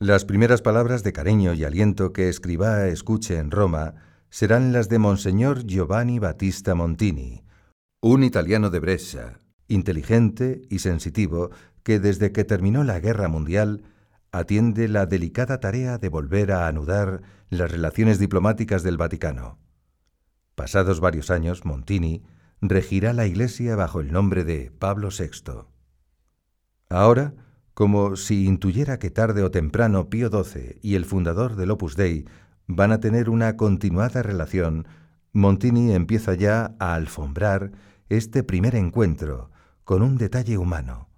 Las 0.00 0.24
primeras 0.24 0.60
palabras 0.60 1.04
de 1.04 1.12
cariño 1.12 1.54
y 1.54 1.62
aliento 1.62 2.12
que 2.12 2.28
Escribá 2.28 2.88
escuche 2.88 3.38
en 3.38 3.52
Roma 3.52 3.94
serán 4.28 4.72
las 4.72 4.88
de 4.88 4.98
Monseñor 4.98 5.66
Giovanni 5.66 6.18
Battista 6.18 6.74
Montini, 6.74 7.44
un 8.00 8.24
italiano 8.24 8.70
de 8.70 8.80
Brescia, 8.80 9.38
inteligente 9.68 10.62
y 10.68 10.80
sensitivo 10.80 11.50
que 11.84 12.00
desde 12.00 12.32
que 12.32 12.42
terminó 12.42 12.82
la 12.82 12.98
Guerra 12.98 13.28
Mundial 13.28 13.84
atiende 14.32 14.88
la 14.88 15.06
delicada 15.06 15.60
tarea 15.60 15.98
de 15.98 16.08
volver 16.08 16.50
a 16.50 16.66
anudar 16.66 17.22
las 17.50 17.70
relaciones 17.70 18.18
diplomáticas 18.18 18.82
del 18.82 18.96
Vaticano. 18.96 19.58
Pasados 20.56 20.98
varios 20.98 21.30
años, 21.30 21.64
Montini 21.64 22.24
regirá 22.60 23.12
la 23.12 23.26
Iglesia 23.26 23.76
bajo 23.76 24.00
el 24.00 24.10
nombre 24.10 24.42
de 24.44 24.72
Pablo 24.76 25.10
VI. 25.16 25.66
Ahora, 26.88 27.34
como 27.74 28.16
si 28.16 28.46
intuyera 28.46 28.98
que 28.98 29.10
tarde 29.10 29.42
o 29.42 29.50
temprano 29.50 30.08
Pío 30.08 30.30
XII 30.30 30.78
y 30.80 30.94
el 30.94 31.04
fundador 31.04 31.56
del 31.56 31.70
Opus 31.70 31.96
Dei 31.96 32.24
van 32.66 32.92
a 32.92 33.00
tener 33.00 33.28
una 33.28 33.56
continuada 33.56 34.22
relación, 34.22 34.86
Montini 35.32 35.92
empieza 35.92 36.34
ya 36.34 36.74
a 36.78 36.94
alfombrar 36.94 37.72
este 38.08 38.42
primer 38.42 38.74
encuentro 38.74 39.50
con 39.84 40.02
un 40.02 40.16
detalle 40.16 40.56
humano. 40.56 41.08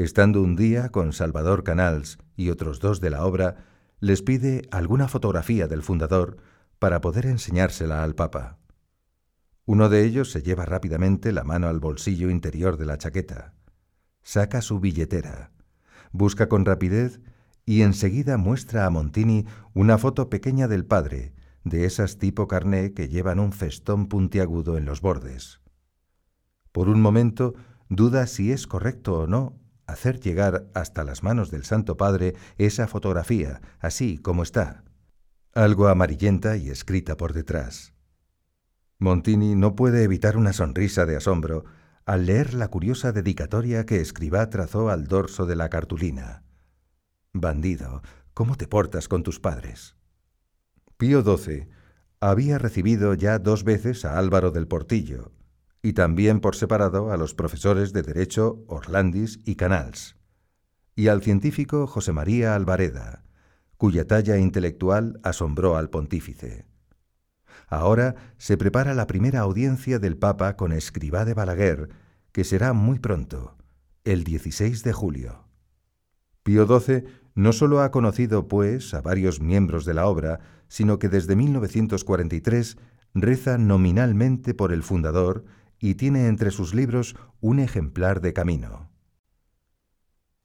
Estando 0.00 0.40
un 0.40 0.56
día 0.56 0.88
con 0.88 1.12
Salvador 1.12 1.62
Canals 1.62 2.16
y 2.34 2.48
otros 2.48 2.80
dos 2.80 3.02
de 3.02 3.10
la 3.10 3.26
obra, 3.26 3.66
les 3.98 4.22
pide 4.22 4.66
alguna 4.70 5.08
fotografía 5.08 5.68
del 5.68 5.82
fundador 5.82 6.38
para 6.78 7.02
poder 7.02 7.26
enseñársela 7.26 8.02
al 8.02 8.14
Papa. 8.14 8.56
Uno 9.66 9.90
de 9.90 10.02
ellos 10.06 10.30
se 10.30 10.40
lleva 10.40 10.64
rápidamente 10.64 11.32
la 11.32 11.44
mano 11.44 11.68
al 11.68 11.80
bolsillo 11.80 12.30
interior 12.30 12.78
de 12.78 12.86
la 12.86 12.96
chaqueta, 12.96 13.52
saca 14.22 14.62
su 14.62 14.80
billetera, 14.80 15.52
busca 16.12 16.48
con 16.48 16.64
rapidez 16.64 17.20
y 17.66 17.82
enseguida 17.82 18.38
muestra 18.38 18.86
a 18.86 18.90
Montini 18.90 19.44
una 19.74 19.98
foto 19.98 20.30
pequeña 20.30 20.66
del 20.66 20.86
padre, 20.86 21.34
de 21.62 21.84
esas 21.84 22.16
tipo 22.16 22.48
carné 22.48 22.94
que 22.94 23.10
llevan 23.10 23.38
un 23.38 23.52
festón 23.52 24.06
puntiagudo 24.06 24.78
en 24.78 24.86
los 24.86 25.02
bordes. 25.02 25.60
Por 26.72 26.88
un 26.88 27.02
momento 27.02 27.52
duda 27.90 28.26
si 28.26 28.50
es 28.50 28.66
correcto 28.66 29.18
o 29.18 29.26
no 29.26 29.59
hacer 29.90 30.20
llegar 30.20 30.66
hasta 30.74 31.04
las 31.04 31.22
manos 31.22 31.50
del 31.50 31.64
Santo 31.64 31.96
Padre 31.96 32.34
esa 32.58 32.86
fotografía, 32.86 33.60
así 33.78 34.18
como 34.18 34.42
está, 34.42 34.84
algo 35.52 35.88
amarillenta 35.88 36.56
y 36.56 36.70
escrita 36.70 37.16
por 37.16 37.32
detrás. 37.32 37.92
Montini 38.98 39.54
no 39.54 39.74
puede 39.74 40.04
evitar 40.04 40.36
una 40.36 40.52
sonrisa 40.52 41.06
de 41.06 41.16
asombro 41.16 41.64
al 42.06 42.26
leer 42.26 42.54
la 42.54 42.68
curiosa 42.68 43.12
dedicatoria 43.12 43.86
que 43.86 44.00
Escribá 44.00 44.50
trazó 44.50 44.90
al 44.90 45.06
dorso 45.06 45.46
de 45.46 45.56
la 45.56 45.68
cartulina. 45.68 46.42
Bandido, 47.32 48.02
¿cómo 48.34 48.56
te 48.56 48.66
portas 48.66 49.08
con 49.08 49.22
tus 49.22 49.40
padres? 49.40 49.96
Pío 50.96 51.22
XII 51.22 51.68
había 52.20 52.58
recibido 52.58 53.14
ya 53.14 53.38
dos 53.38 53.64
veces 53.64 54.04
a 54.04 54.18
Álvaro 54.18 54.50
del 54.50 54.68
Portillo, 54.68 55.32
y 55.82 55.94
también 55.94 56.40
por 56.40 56.56
separado 56.56 57.12
a 57.12 57.16
los 57.16 57.34
profesores 57.34 57.92
de 57.92 58.02
Derecho 58.02 58.64
Orlandis 58.66 59.40
y 59.44 59.56
Canals, 59.56 60.16
y 60.94 61.08
al 61.08 61.22
científico 61.22 61.86
José 61.86 62.12
María 62.12 62.54
Alvareda, 62.54 63.24
cuya 63.76 64.06
talla 64.06 64.36
intelectual 64.36 65.18
asombró 65.22 65.76
al 65.76 65.88
pontífice. 65.88 66.66
Ahora 67.68 68.16
se 68.36 68.58
prepara 68.58 68.94
la 68.94 69.06
primera 69.06 69.40
audiencia 69.40 69.98
del 69.98 70.18
Papa 70.18 70.56
con 70.56 70.72
Escribá 70.72 71.24
de 71.24 71.34
Balaguer, 71.34 71.88
que 72.32 72.44
será 72.44 72.72
muy 72.72 72.98
pronto, 72.98 73.56
el 74.04 74.24
16 74.24 74.82
de 74.82 74.92
julio. 74.92 75.44
Pío 76.42 76.66
XII 76.66 77.04
no 77.34 77.52
solo 77.52 77.80
ha 77.80 77.90
conocido, 77.90 78.48
pues, 78.48 78.92
a 78.92 79.00
varios 79.00 79.40
miembros 79.40 79.84
de 79.84 79.94
la 79.94 80.06
obra, 80.06 80.40
sino 80.68 80.98
que 80.98 81.08
desde 81.08 81.36
1943 81.36 82.76
reza 83.14 83.56
nominalmente 83.56 84.52
por 84.52 84.72
el 84.72 84.82
fundador 84.82 85.44
y 85.80 85.94
tiene 85.94 86.28
entre 86.28 86.50
sus 86.50 86.74
libros 86.74 87.16
un 87.40 87.58
ejemplar 87.58 88.20
de 88.20 88.32
camino. 88.32 88.90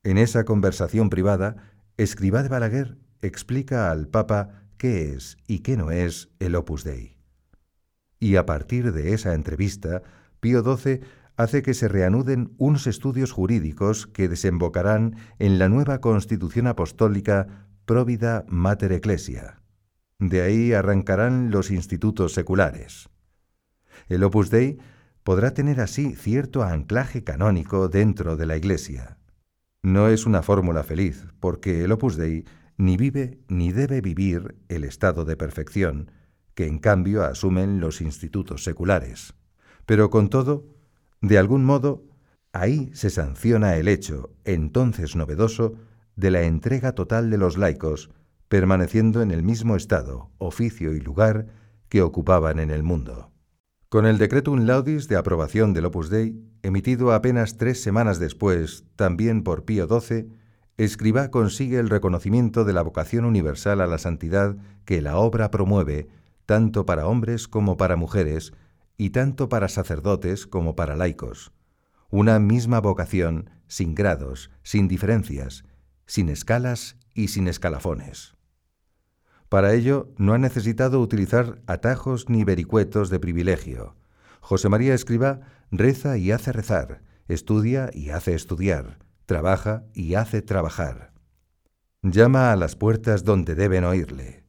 En 0.03 0.17
esa 0.17 0.45
conversación 0.45 1.09
privada, 1.09 1.57
Escribá 1.97 2.43
de 2.43 2.49
Balaguer 2.49 2.97
explica 3.21 3.91
al 3.91 4.07
Papa 4.07 4.63
qué 4.77 5.13
es 5.13 5.37
y 5.47 5.59
qué 5.59 5.77
no 5.77 5.91
es 5.91 6.29
el 6.39 6.55
Opus 6.55 6.83
Dei. 6.83 7.17
Y 8.19 8.37
a 8.37 8.45
partir 8.45 8.91
de 8.91 9.13
esa 9.13 9.33
entrevista, 9.33 10.03
Pío 10.39 10.63
XII 10.63 11.01
hace 11.37 11.61
que 11.61 11.73
se 11.73 11.87
reanuden 11.87 12.53
unos 12.57 12.87
estudios 12.87 13.31
jurídicos 13.31 14.07
que 14.07 14.29
desembocarán 14.29 15.15
en 15.39 15.59
la 15.59 15.69
nueva 15.69 15.99
Constitución 15.99 16.67
Apostólica 16.67 17.67
Provida 17.85 18.45
Mater 18.47 18.91
Ecclesia. 18.93 19.61
De 20.19 20.41
ahí 20.41 20.73
arrancarán 20.73 21.51
los 21.51 21.71
institutos 21.71 22.33
seculares. 22.33 23.09
El 24.07 24.23
Opus 24.23 24.49
Dei 24.49 24.79
podrá 25.25 25.55
tener 25.55 25.81
así 25.81 26.13
cierto 26.13 26.61
anclaje 26.61 27.23
canónico 27.23 27.89
dentro 27.89 28.37
de 28.37 28.45
la 28.45 28.57
Iglesia. 28.57 29.17
No 29.81 30.07
es 30.07 30.27
una 30.27 30.43
fórmula 30.43 30.83
feliz, 30.83 31.25
porque 31.39 31.83
el 31.83 31.91
Opus 31.91 32.15
Dei 32.15 32.45
ni 32.77 32.95
vive 32.95 33.39
ni 33.47 33.71
debe 33.71 34.01
vivir 34.01 34.55
el 34.69 34.83
estado 34.83 35.25
de 35.25 35.35
perfección, 35.35 36.11
que 36.53 36.67
en 36.67 36.77
cambio 36.77 37.23
asumen 37.23 37.79
los 37.79 38.01
institutos 38.01 38.63
seculares. 38.63 39.33
Pero 39.87 40.11
con 40.11 40.29
todo, 40.29 40.67
de 41.21 41.39
algún 41.39 41.65
modo, 41.65 42.03
ahí 42.53 42.91
se 42.93 43.09
sanciona 43.09 43.77
el 43.77 43.87
hecho, 43.87 44.29
entonces 44.43 45.15
novedoso, 45.15 45.73
de 46.15 46.29
la 46.29 46.43
entrega 46.43 46.91
total 46.91 47.31
de 47.31 47.39
los 47.39 47.57
laicos, 47.57 48.11
permaneciendo 48.47 49.23
en 49.23 49.31
el 49.31 49.41
mismo 49.41 49.75
estado, 49.75 50.29
oficio 50.37 50.93
y 50.93 50.99
lugar 50.99 51.47
que 51.89 52.03
ocupaban 52.03 52.59
en 52.59 52.69
el 52.69 52.83
mundo. 52.83 53.31
Con 53.95 54.05
el 54.05 54.17
Decretum 54.17 54.65
Laudis 54.65 55.07
de 55.07 55.15
aprobación 55.15 55.71
del 55.73 55.85
Opus 55.85 56.09
Dei, 56.09 56.37
emitido 56.63 57.13
apenas 57.13 57.55
tres 57.55 57.81
semanas 57.81 58.19
después, 58.19 58.83
también 58.97 59.41
por 59.41 59.63
Pío 59.63 59.87
XII, 59.87 60.27
Escribá 60.75 61.31
consigue 61.31 61.79
el 61.79 61.89
reconocimiento 61.89 62.65
de 62.65 62.73
la 62.73 62.81
vocación 62.81 63.23
universal 63.23 63.79
a 63.79 63.87
la 63.87 63.97
santidad 63.97 64.57
que 64.83 64.99
la 64.99 65.15
obra 65.15 65.49
promueve, 65.49 66.09
tanto 66.45 66.85
para 66.85 67.07
hombres 67.07 67.47
como 67.47 67.77
para 67.77 67.95
mujeres, 67.95 68.51
y 68.97 69.11
tanto 69.11 69.47
para 69.47 69.69
sacerdotes 69.69 70.45
como 70.45 70.75
para 70.75 70.97
laicos. 70.97 71.53
Una 72.09 72.37
misma 72.37 72.81
vocación, 72.81 73.49
sin 73.67 73.95
grados, 73.95 74.51
sin 74.61 74.89
diferencias, 74.89 75.63
sin 76.05 76.27
escalas 76.27 76.97
y 77.13 77.29
sin 77.29 77.47
escalafones. 77.47 78.34
Para 79.49 79.73
ello 79.73 80.13
no 80.17 80.33
ha 80.33 80.37
necesitado 80.37 80.99
utilizar 80.99 81.61
atajos 81.67 82.29
ni 82.29 82.43
vericuetos 82.43 83.09
de 83.09 83.19
privilegio. 83.19 83.95
José 84.41 84.69
María 84.69 84.93
Escriba 84.93 85.41
reza 85.71 86.17
y 86.17 86.31
hace 86.31 86.51
rezar, 86.51 87.01
estudia 87.27 87.89
y 87.93 88.09
hace 88.09 88.33
estudiar, 88.33 88.99
trabaja 89.25 89.83
y 89.93 90.15
hace 90.15 90.41
trabajar. 90.41 91.13
Llama 92.01 92.51
a 92.51 92.55
las 92.55 92.75
puertas 92.75 93.23
donde 93.23 93.55
deben 93.55 93.83
oírle. 93.83 94.43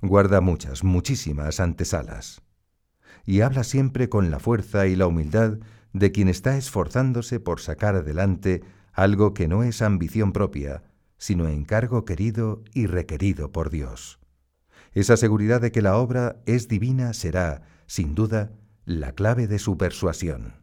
Guarda 0.00 0.40
muchas, 0.40 0.82
muchísimas 0.82 1.60
antesalas 1.60 2.42
y 3.24 3.40
habla 3.40 3.64
siempre 3.64 4.08
con 4.08 4.30
la 4.30 4.38
fuerza 4.38 4.86
y 4.86 4.96
la 4.96 5.06
humildad 5.06 5.58
de 5.92 6.12
quien 6.12 6.28
está 6.28 6.56
esforzándose 6.56 7.40
por 7.40 7.60
sacar 7.60 7.94
adelante 7.96 8.62
algo 8.92 9.34
que 9.34 9.48
no 9.48 9.62
es 9.62 9.82
ambición 9.82 10.32
propia, 10.32 10.82
sino 11.18 11.48
encargo 11.48 12.04
querido 12.04 12.62
y 12.74 12.86
requerido 12.86 13.52
por 13.52 13.70
Dios. 13.70 14.18
Esa 14.94 15.16
seguridad 15.16 15.60
de 15.60 15.72
que 15.72 15.82
la 15.82 15.96
obra 15.96 16.42
es 16.46 16.68
divina 16.68 17.12
será, 17.14 17.62
sin 17.86 18.14
duda, 18.14 18.52
la 18.84 19.12
clave 19.12 19.46
de 19.46 19.58
su 19.58 19.78
persuasión. 19.78 20.54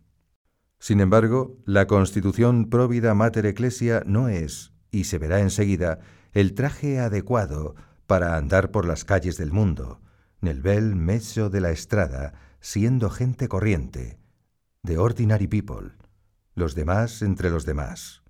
Sin 0.80 1.02
embargo, 1.02 1.58
la 1.66 1.88
constitución 1.88 2.70
Provida 2.70 3.14
Mater 3.14 3.46
Ecclesia 3.46 4.04
no 4.06 4.30
es, 4.30 4.74
y 4.92 5.06
se 5.06 5.18
verá 5.18 5.40
enseguida, 5.40 6.00
el 6.32 6.54
traje 6.54 7.00
adecuado 7.00 7.76
para 8.08 8.38
andar 8.38 8.72
por 8.72 8.86
las 8.86 9.04
calles 9.04 9.38
del 9.38 9.52
mundo, 9.52 10.02
nel 10.42 10.62
bel 10.62 10.96
mezzo 10.96 11.50
de 11.50 11.62
la 11.62 11.72
estrada, 11.72 12.34
siendo 12.62 13.10
gente 13.10 13.48
corriente, 13.48 14.20
de 14.84 14.98
ordinary 14.98 15.48
people, 15.48 15.92
los 16.56 16.76
demás 16.76 17.22
entre 17.22 17.50
los 17.50 17.66
demás. 17.66 18.24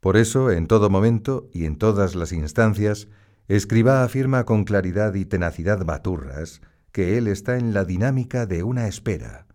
Por 0.00 0.16
eso, 0.16 0.50
en 0.50 0.66
todo 0.66 0.90
momento 0.90 1.48
y 1.52 1.64
en 1.64 1.76
todas 1.76 2.14
las 2.14 2.32
instancias, 2.32 3.08
Escribá 3.52 4.02
afirma 4.02 4.44
con 4.44 4.64
claridad 4.64 5.12
y 5.12 5.26
tenacidad 5.26 5.84
baturras 5.84 6.62
que 6.90 7.18
él 7.18 7.28
está 7.28 7.58
en 7.58 7.74
la 7.74 7.84
dinámica 7.84 8.46
de 8.46 8.62
una 8.62 8.88
espera, 8.88 9.46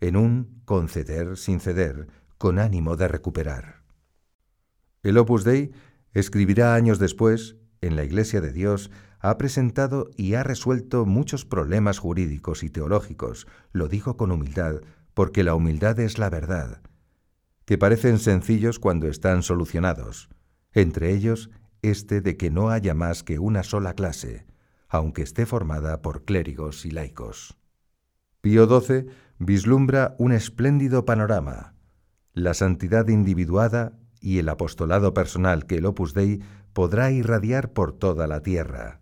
en 0.00 0.16
un 0.16 0.60
conceder 0.64 1.36
sin 1.36 1.60
ceder, 1.60 2.08
con 2.36 2.58
ánimo 2.58 2.96
de 2.96 3.06
recuperar. 3.06 3.84
El 5.04 5.18
Opus 5.18 5.44
Dei 5.44 5.70
escribirá 6.14 6.74
años 6.74 6.98
después, 6.98 7.54
en 7.80 7.94
la 7.94 8.02
Iglesia 8.02 8.40
de 8.40 8.50
Dios, 8.52 8.90
ha 9.20 9.38
presentado 9.38 10.10
y 10.16 10.34
ha 10.34 10.42
resuelto 10.42 11.06
muchos 11.06 11.44
problemas 11.44 12.00
jurídicos 12.00 12.64
y 12.64 12.70
teológicos, 12.70 13.46
lo 13.70 13.86
digo 13.86 14.16
con 14.16 14.32
humildad, 14.32 14.80
porque 15.14 15.44
la 15.44 15.54
humildad 15.54 16.00
es 16.00 16.18
la 16.18 16.28
verdad, 16.28 16.82
que 17.66 17.78
parecen 17.78 18.18
sencillos 18.18 18.80
cuando 18.80 19.06
están 19.06 19.44
solucionados, 19.44 20.28
entre 20.72 21.12
ellos 21.12 21.50
este 21.82 22.20
de 22.20 22.36
que 22.36 22.50
no 22.50 22.70
haya 22.70 22.94
más 22.94 23.22
que 23.22 23.38
una 23.38 23.62
sola 23.62 23.94
clase, 23.94 24.46
aunque 24.88 25.22
esté 25.22 25.46
formada 25.46 26.02
por 26.02 26.24
clérigos 26.24 26.84
y 26.86 26.90
laicos. 26.90 27.58
Pío 28.40 28.66
XII 28.66 29.06
vislumbra 29.38 30.14
un 30.18 30.32
espléndido 30.32 31.04
panorama, 31.04 31.74
la 32.32 32.54
santidad 32.54 33.08
individuada 33.08 33.98
y 34.20 34.38
el 34.38 34.48
apostolado 34.48 35.14
personal 35.14 35.66
que 35.66 35.76
el 35.76 35.86
Opus 35.86 36.14
Dei 36.14 36.40
podrá 36.72 37.10
irradiar 37.10 37.72
por 37.72 37.92
toda 37.92 38.26
la 38.26 38.40
tierra. 38.42 39.00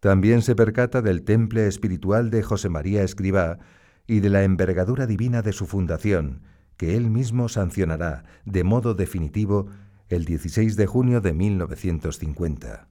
También 0.00 0.42
se 0.42 0.54
percata 0.54 1.00
del 1.00 1.22
temple 1.22 1.66
espiritual 1.66 2.30
de 2.30 2.42
José 2.42 2.68
María 2.68 3.02
Escribá 3.02 3.58
y 4.06 4.20
de 4.20 4.28
la 4.30 4.44
envergadura 4.44 5.06
divina 5.06 5.40
de 5.42 5.52
su 5.52 5.66
fundación, 5.66 6.42
que 6.76 6.96
él 6.96 7.10
mismo 7.10 7.48
sancionará 7.48 8.24
de 8.44 8.64
modo 8.64 8.94
definitivo 8.94 9.68
el 10.14 10.24
16 10.24 10.76
de 10.76 10.86
junio 10.86 11.20
de 11.20 11.32
1950. 11.32 12.88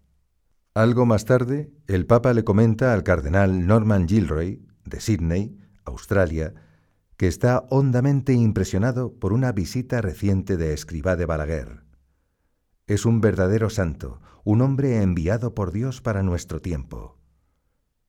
Algo 0.73 1.05
más 1.05 1.25
tarde, 1.25 1.71
el 1.87 2.05
Papa 2.05 2.33
le 2.33 2.43
comenta 2.43 2.93
al 2.93 3.03
cardenal 3.03 3.65
Norman 3.65 4.07
Gilroy, 4.07 4.65
de 4.85 4.99
Sydney, 4.99 5.57
Australia, 5.85 6.53
que 7.15 7.27
está 7.27 7.65
hondamente 7.69 8.33
impresionado 8.33 9.13
por 9.13 9.31
una 9.31 9.51
visita 9.51 10.01
reciente 10.01 10.57
de 10.57 10.73
Escribá 10.73 11.15
de 11.15 11.25
Balaguer. 11.25 11.83
Es 12.87 13.05
un 13.05 13.21
verdadero 13.21 13.69
santo, 13.69 14.19
un 14.43 14.61
hombre 14.61 15.01
enviado 15.01 15.55
por 15.55 15.71
Dios 15.71 16.01
para 16.01 16.23
nuestro 16.23 16.59
tiempo. 16.59 17.17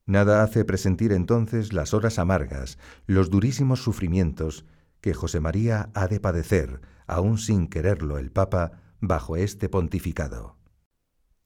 Nada 0.06 0.42
hace 0.42 0.64
presentir 0.64 1.12
entonces 1.12 1.72
las 1.72 1.94
horas 1.94 2.18
amargas, 2.18 2.78
los 3.06 3.30
durísimos 3.30 3.82
sufrimientos 3.82 4.66
que 5.00 5.14
José 5.14 5.38
María 5.38 5.90
ha 5.94 6.08
de 6.08 6.18
padecer, 6.18 6.80
aun 7.06 7.38
sin 7.38 7.68
quererlo 7.68 8.18
el 8.18 8.32
Papa, 8.32 8.80
bajo 9.08 9.36
este 9.36 9.68
pontificado. 9.68 10.56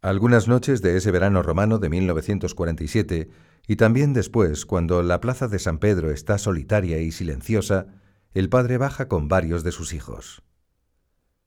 Algunas 0.00 0.46
noches 0.46 0.80
de 0.80 0.96
ese 0.96 1.10
verano 1.10 1.42
romano 1.42 1.78
de 1.78 1.88
1947, 1.88 3.30
y 3.66 3.76
también 3.76 4.12
después, 4.12 4.64
cuando 4.64 5.02
la 5.02 5.20
plaza 5.20 5.48
de 5.48 5.58
San 5.58 5.78
Pedro 5.78 6.10
está 6.10 6.38
solitaria 6.38 6.98
y 7.00 7.10
silenciosa, 7.10 7.86
el 8.32 8.48
padre 8.48 8.78
baja 8.78 9.08
con 9.08 9.28
varios 9.28 9.64
de 9.64 9.72
sus 9.72 9.92
hijos. 9.92 10.42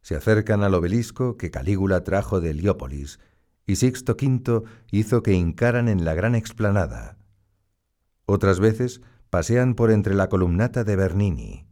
Se 0.02 0.16
acercan 0.16 0.64
al 0.64 0.74
obelisco 0.74 1.38
que 1.38 1.52
Calígula 1.52 2.04
trajo 2.04 2.42
de 2.42 2.50
Heliópolis, 2.50 3.20
y 3.66 3.78
Sixto 3.78 4.18
V 4.20 4.64
hizo 4.92 5.24
que 5.24 5.34
hincaran 5.34 5.88
en 5.88 6.04
la 6.04 6.14
gran 6.14 6.36
explanada. 6.36 7.18
Otras 8.26 8.60
veces 8.60 9.02
pasean 9.30 9.76
por 9.76 9.92
entre 9.92 10.14
la 10.14 10.28
columnata 10.28 10.84
de 10.84 10.96
Bernini. 10.96 11.71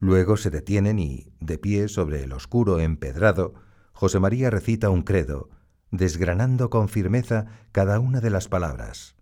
Luego 0.00 0.38
se 0.38 0.48
detienen 0.50 0.98
y, 0.98 1.34
de 1.40 1.58
pie 1.58 1.88
sobre 1.88 2.24
el 2.24 2.32
oscuro 2.32 2.80
empedrado, 2.80 3.54
José 3.92 4.18
María 4.18 4.48
recita 4.48 4.88
un 4.88 5.02
credo, 5.02 5.50
desgranando 5.90 6.70
con 6.70 6.88
firmeza 6.88 7.46
cada 7.70 8.00
una 8.00 8.20
de 8.20 8.30
las 8.30 8.48
palabras. 8.48 9.14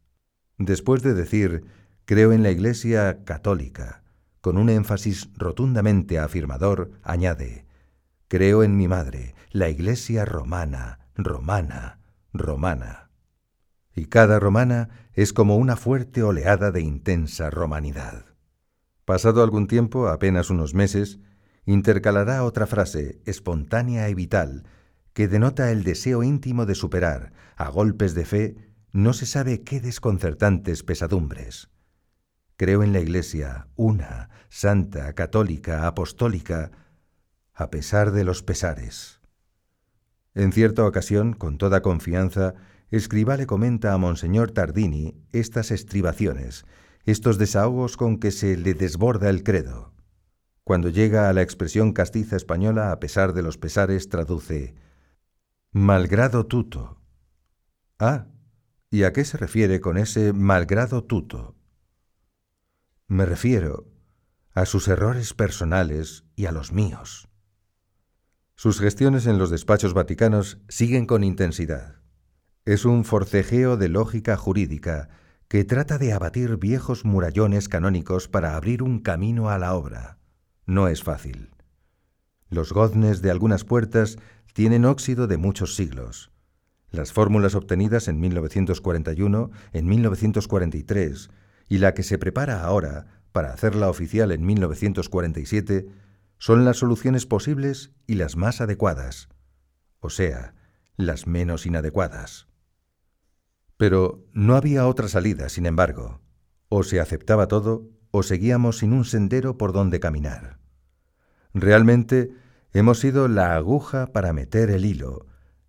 Después 0.56 1.02
de 1.02 1.14
decir, 1.14 1.64
creo 2.04 2.32
en 2.32 2.44
la 2.44 2.52
Iglesia 2.52 3.24
católica, 3.24 4.04
con 4.40 4.56
un 4.56 4.70
énfasis 4.70 5.30
rotundamente 5.34 6.20
afirmador, 6.20 6.92
añade, 7.02 7.66
creo 8.28 8.62
en 8.62 8.76
mi 8.76 8.86
madre, 8.86 9.34
la 9.50 9.68
Iglesia 9.70 10.24
romana, 10.24 11.00
romana, 11.16 11.98
romana. 12.32 13.10
Y 13.96 14.06
cada 14.06 14.38
romana 14.38 14.90
es 15.12 15.32
como 15.32 15.56
una 15.56 15.74
fuerte 15.74 16.22
oleada 16.22 16.70
de 16.70 16.82
intensa 16.82 17.50
romanidad. 17.50 18.26
Pasado 19.08 19.42
algún 19.42 19.68
tiempo, 19.68 20.08
apenas 20.08 20.50
unos 20.50 20.74
meses, 20.74 21.18
intercalará 21.64 22.44
otra 22.44 22.66
frase, 22.66 23.22
espontánea 23.24 24.10
y 24.10 24.14
vital, 24.14 24.64
que 25.14 25.28
denota 25.28 25.72
el 25.72 25.82
deseo 25.82 26.22
íntimo 26.22 26.66
de 26.66 26.74
superar, 26.74 27.32
a 27.56 27.70
golpes 27.70 28.14
de 28.14 28.26
fe, 28.26 28.56
no 28.92 29.14
se 29.14 29.24
sabe 29.24 29.62
qué 29.62 29.80
desconcertantes 29.80 30.82
pesadumbres. 30.82 31.70
Creo 32.58 32.82
en 32.82 32.92
la 32.92 33.00
Iglesia, 33.00 33.68
una, 33.76 34.28
santa, 34.50 35.14
católica, 35.14 35.86
apostólica, 35.86 36.70
a 37.54 37.70
pesar 37.70 38.10
de 38.10 38.24
los 38.24 38.42
pesares. 38.42 39.22
En 40.34 40.52
cierta 40.52 40.84
ocasión, 40.84 41.32
con 41.32 41.56
toda 41.56 41.80
confianza, 41.80 42.56
Escriba 42.90 43.38
le 43.38 43.46
comenta 43.46 43.94
a 43.94 43.96
Monseñor 43.96 44.50
Tardini 44.50 45.14
estas 45.32 45.70
estribaciones, 45.70 46.66
estos 47.10 47.38
desahogos 47.38 47.96
con 47.96 48.18
que 48.18 48.30
se 48.30 48.58
le 48.58 48.74
desborda 48.74 49.30
el 49.30 49.42
credo. 49.42 49.94
Cuando 50.62 50.90
llega 50.90 51.30
a 51.30 51.32
la 51.32 51.40
expresión 51.40 51.94
castiza 51.94 52.36
española, 52.36 52.92
a 52.92 53.00
pesar 53.00 53.32
de 53.32 53.42
los 53.42 53.56
pesares, 53.56 54.10
traduce 54.10 54.74
Malgrado 55.72 56.44
tuto. 56.44 57.00
Ah, 57.98 58.26
¿y 58.90 59.04
a 59.04 59.14
qué 59.14 59.24
se 59.24 59.38
refiere 59.38 59.80
con 59.80 59.96
ese 59.96 60.34
malgrado 60.34 61.02
tuto? 61.02 61.56
Me 63.06 63.24
refiero 63.24 63.86
a 64.52 64.66
sus 64.66 64.86
errores 64.86 65.32
personales 65.32 66.24
y 66.36 66.44
a 66.44 66.52
los 66.52 66.72
míos. 66.72 67.30
Sus 68.54 68.80
gestiones 68.80 69.26
en 69.26 69.38
los 69.38 69.48
despachos 69.48 69.94
vaticanos 69.94 70.58
siguen 70.68 71.06
con 71.06 71.24
intensidad. 71.24 72.02
Es 72.66 72.84
un 72.84 73.06
forcejeo 73.06 73.78
de 73.78 73.88
lógica 73.88 74.36
jurídica 74.36 75.08
que 75.48 75.64
trata 75.64 75.96
de 75.96 76.12
abatir 76.12 76.58
viejos 76.58 77.06
murallones 77.06 77.68
canónicos 77.68 78.28
para 78.28 78.54
abrir 78.54 78.82
un 78.82 78.98
camino 78.98 79.48
a 79.48 79.58
la 79.58 79.74
obra. 79.74 80.18
No 80.66 80.88
es 80.88 81.02
fácil. 81.02 81.50
Los 82.50 82.72
goznes 82.72 83.22
de 83.22 83.30
algunas 83.30 83.64
puertas 83.64 84.18
tienen 84.52 84.84
óxido 84.84 85.26
de 85.26 85.38
muchos 85.38 85.74
siglos. 85.74 86.30
Las 86.90 87.12
fórmulas 87.12 87.54
obtenidas 87.54 88.08
en 88.08 88.20
1941, 88.20 89.50
en 89.72 89.86
1943 89.86 91.30
y 91.68 91.78
la 91.78 91.94
que 91.94 92.02
se 92.02 92.18
prepara 92.18 92.62
ahora 92.62 93.22
para 93.32 93.52
hacerla 93.52 93.88
oficial 93.88 94.32
en 94.32 94.44
1947 94.44 95.86
son 96.38 96.64
las 96.64 96.76
soluciones 96.78 97.24
posibles 97.24 97.92
y 98.06 98.14
las 98.14 98.36
más 98.36 98.60
adecuadas, 98.60 99.28
o 100.00 100.10
sea, 100.10 100.54
las 100.96 101.26
menos 101.26 101.66
inadecuadas. 101.66 102.47
Pero 103.78 104.26
no 104.34 104.54
había 104.54 104.86
otra 104.86 105.08
salida, 105.08 105.48
sin 105.48 105.64
embargo. 105.64 106.20
O 106.68 106.82
se 106.82 107.00
aceptaba 107.00 107.48
todo, 107.48 107.88
o 108.10 108.22
seguíamos 108.22 108.78
sin 108.78 108.92
un 108.92 109.06
sendero 109.06 109.56
por 109.56 109.72
donde 109.72 110.00
caminar. 110.00 110.58
Realmente, 111.54 112.32
Hemos 112.74 113.00
sido 113.00 113.28
la 113.28 113.56
aguja 113.56 114.12
para 114.12 114.34
meter 114.34 114.70
el 114.70 114.84
hilo, 114.84 115.26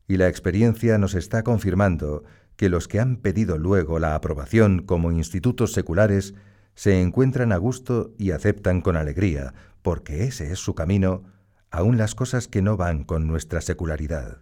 y 0.08 0.18
la 0.18 0.28
experiencia 0.28 0.98
nos 0.98 1.16
está 1.16 1.44
confirmando 1.44 2.24
que 2.58 2.68
los 2.68 2.90
que 2.90 3.00
han 3.00 3.18
pedido 3.18 3.58
luego 3.58 4.00
la 4.00 4.16
aprobación 4.16 4.82
como 4.84 5.12
institutos 5.12 5.72
seculares 5.72 6.34
se 6.76 7.02
encuentran 7.02 7.54
a 7.54 7.58
gusto 7.58 8.14
y 8.18 8.32
aceptan 8.32 8.82
con 8.82 8.98
alegría, 8.98 9.54
porque 9.82 10.26
ese 10.26 10.52
es 10.52 10.60
su 10.60 10.76
camino, 10.76 11.24
aun 11.72 11.98
las 11.98 12.16
cosas 12.16 12.50
que 12.50 12.62
no 12.62 12.76
van 12.76 13.06
con 13.06 13.28
nuestra 13.28 13.62
secularidad. 13.62 14.42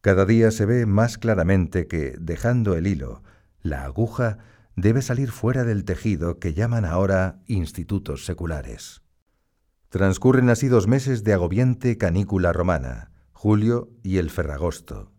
Cada 0.00 0.24
día 0.24 0.50
se 0.50 0.64
ve 0.64 0.86
más 0.86 1.18
claramente 1.18 1.88
que, 1.88 2.14
dejando 2.20 2.76
el 2.76 2.86
hilo, 2.86 3.22
la 3.62 3.84
aguja 3.84 4.38
debe 4.76 5.02
salir 5.02 5.32
fuera 5.32 5.64
del 5.64 5.84
tejido 5.84 6.38
que 6.38 6.54
llaman 6.54 6.84
ahora 6.84 7.40
institutos 7.46 8.24
seculares. 8.24 9.02
Transcurren 9.88 10.50
así 10.50 10.68
dos 10.68 10.86
meses 10.86 11.24
de 11.24 11.32
agobiante 11.32 11.98
canícula 11.98 12.52
romana, 12.52 13.10
julio 13.32 13.90
y 14.02 14.18
el 14.18 14.30
ferragosto. 14.30 15.12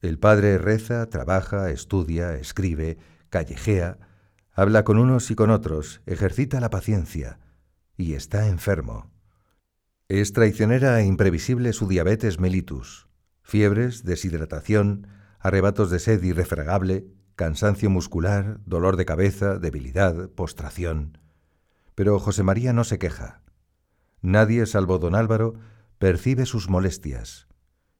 El 0.00 0.18
padre 0.18 0.58
reza, 0.58 1.06
trabaja, 1.06 1.70
estudia, 1.70 2.34
escribe, 2.34 2.98
callejea, 3.28 3.98
habla 4.52 4.84
con 4.84 4.98
unos 4.98 5.30
y 5.30 5.34
con 5.34 5.50
otros, 5.50 6.00
ejercita 6.06 6.60
la 6.60 6.70
paciencia 6.70 7.40
y 7.96 8.14
está 8.14 8.46
enfermo. 8.48 9.10
Es 10.08 10.32
traicionera 10.32 11.00
e 11.00 11.06
imprevisible 11.06 11.72
su 11.72 11.88
diabetes 11.88 12.38
mellitus, 12.38 13.05
fiebres, 13.46 14.02
deshidratación, 14.02 15.06
arrebatos 15.38 15.88
de 15.88 16.00
sed 16.00 16.20
irrefragable, 16.24 17.06
cansancio 17.36 17.88
muscular, 17.88 18.58
dolor 18.66 18.96
de 18.96 19.04
cabeza, 19.04 19.60
debilidad, 19.60 20.28
postración. 20.30 21.18
Pero 21.94 22.18
José 22.18 22.42
María 22.42 22.72
no 22.72 22.82
se 22.82 22.98
queja. 22.98 23.42
Nadie, 24.20 24.66
salvo 24.66 24.98
don 24.98 25.14
Álvaro, 25.14 25.54
percibe 25.98 26.44
sus 26.44 26.68
molestias. 26.68 27.46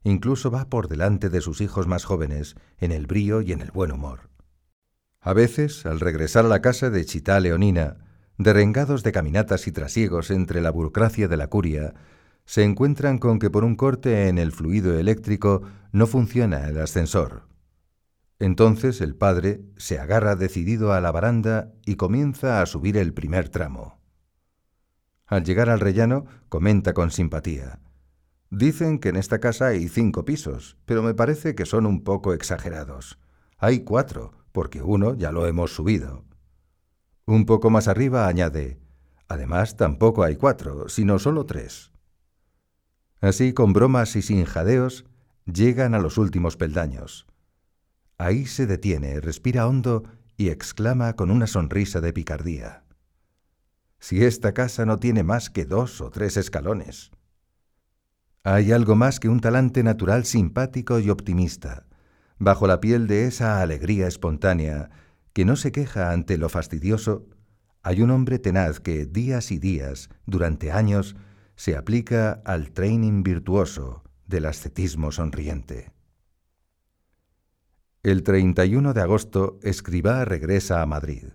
Incluso 0.03 0.51
va 0.51 0.69
por 0.69 0.89
delante 0.89 1.29
de 1.29 1.41
sus 1.41 1.61
hijos 1.61 1.87
más 1.87 2.05
jóvenes 2.05 2.57
en 2.79 2.91
el 2.91 3.07
brío 3.07 3.41
y 3.41 3.53
en 3.53 3.61
el 3.61 3.71
buen 3.71 3.93
humor. 3.93 4.29
A 5.21 5.33
veces, 5.33 5.87
al 5.87 6.01
regresar 6.01 6.45
a 6.45 6.49
la 6.49 6.61
casa 6.61 6.91
de 6.91 7.05
Chita 7.05 7.39
Leonina, 7.39 7.99
derrengados 8.37 9.05
de 9.05 9.13
caminatas 9.13 9.69
y 9.69 9.73
trasiegos 9.73 10.33
entre 10.33 10.61
la 10.61 10.71
burocracia 10.71 11.29
de 11.29 11.37
la 11.37 11.47
curia, 11.47 11.95
se 12.47 12.63
encuentran 12.63 13.19
con 13.19 13.39
que 13.39 13.51
por 13.51 13.65
un 13.65 13.77
corte 13.77 14.29
en 14.29 14.39
el 14.39 14.53
fluido 14.53 14.99
eléctrico 14.99 15.63
no 15.93 16.07
funciona 16.07 16.67
el 16.69 16.79
ascensor. 16.81 17.43
Entonces 18.39 19.01
el 19.01 19.17
padre 19.17 19.63
se 19.77 19.99
agarra 19.99 20.37
decidido 20.37 20.93
a 20.93 21.01
la 21.01 21.11
baranda 21.11 21.73
y 21.85 21.97
comienza 21.97 22.63
a 22.63 22.67
subir 22.67 22.97
el 22.97 23.13
primer 23.13 23.49
tramo. 23.49 24.01
Al 25.27 25.43
llegar 25.43 25.71
al 25.71 25.81
rellano, 25.81 26.27
comenta 26.49 26.95
con 26.95 27.11
simpatía. 27.11 27.81
Dicen 28.51 29.01
que 29.01 29.09
en 29.09 29.17
esta 29.17 29.41
casa 29.41 29.67
hay 29.67 29.89
cinco 29.89 30.25
pisos, 30.25 30.77
pero 30.85 31.03
me 31.03 31.15
parece 31.15 31.57
que 31.57 31.67
son 31.67 31.85
un 31.85 32.05
poco 32.05 32.33
exagerados. 32.33 33.19
Hay 33.59 33.81
cuatro, 33.81 34.33
porque 34.53 34.83
uno 34.83 35.15
ya 35.15 35.33
lo 35.33 35.47
hemos 35.49 35.75
subido. 35.75 36.25
Un 37.25 37.45
poco 37.45 37.71
más 37.71 37.89
arriba 37.89 38.29
añade, 38.29 38.79
además 39.27 39.77
tampoco 39.77 40.23
hay 40.23 40.37
cuatro, 40.37 40.89
sino 40.89 41.19
solo 41.19 41.45
tres. 41.45 41.91
Así, 43.21 43.53
con 43.53 43.73
bromas 43.73 44.15
y 44.17 44.23
sin 44.23 44.45
jadeos, 44.45 45.05
llegan 45.47 45.95
a 45.95 45.99
los 45.99 46.19
últimos 46.19 46.57
peldaños. 46.57 47.27
Ahí 48.19 48.47
se 48.47 48.67
detiene, 48.67 49.21
respira 49.21 49.67
hondo 49.67 50.05
y 50.37 50.49
exclama 50.49 51.15
con 51.15 51.31
una 51.31 51.47
sonrisa 51.47 52.01
de 52.01 52.13
picardía. 52.13 52.85
Si 53.99 54.25
esta 54.25 54.53
casa 54.53 54.85
no 54.85 54.99
tiene 54.99 55.23
más 55.23 55.51
que 55.51 55.65
dos 55.65 56.01
o 56.01 56.11
tres 56.11 56.37
escalones. 56.37 57.11
Hay 58.43 58.71
algo 58.73 58.95
más 58.95 59.19
que 59.19 59.29
un 59.29 59.41
talante 59.41 59.83
natural 59.83 60.25
simpático 60.25 61.01
y 61.01 61.11
optimista, 61.11 61.87
bajo 62.39 62.67
la 62.67 62.81
piel 62.81 63.07
de 63.07 63.27
esa 63.27 63.61
alegría 63.63 64.07
espontánea 64.07 64.91
que 65.33 65.45
no 65.45 65.57
se 65.57 65.73
queja 65.73 66.13
ante 66.13 66.39
lo 66.39 66.49
fastidioso, 66.49 67.27
hay 67.83 68.03
un 68.03 68.11
hombre 68.11 68.39
tenaz 68.39 68.81
que 68.81 69.07
días 69.07 69.51
y 69.51 69.59
días, 69.59 70.11
durante 70.27 70.73
años, 70.73 71.17
se 71.57 71.77
aplica 71.77 72.43
al 72.45 72.71
training 72.71 73.23
virtuoso 73.23 74.05
del 74.27 74.47
ascetismo 74.47 75.11
sonriente. 75.11 75.93
El 78.03 78.23
31 78.23 78.95
de 78.95 79.01
agosto, 79.01 79.59
Escribá 79.63 80.25
regresa 80.25 80.81
a 80.81 80.87
Madrid. 80.87 81.33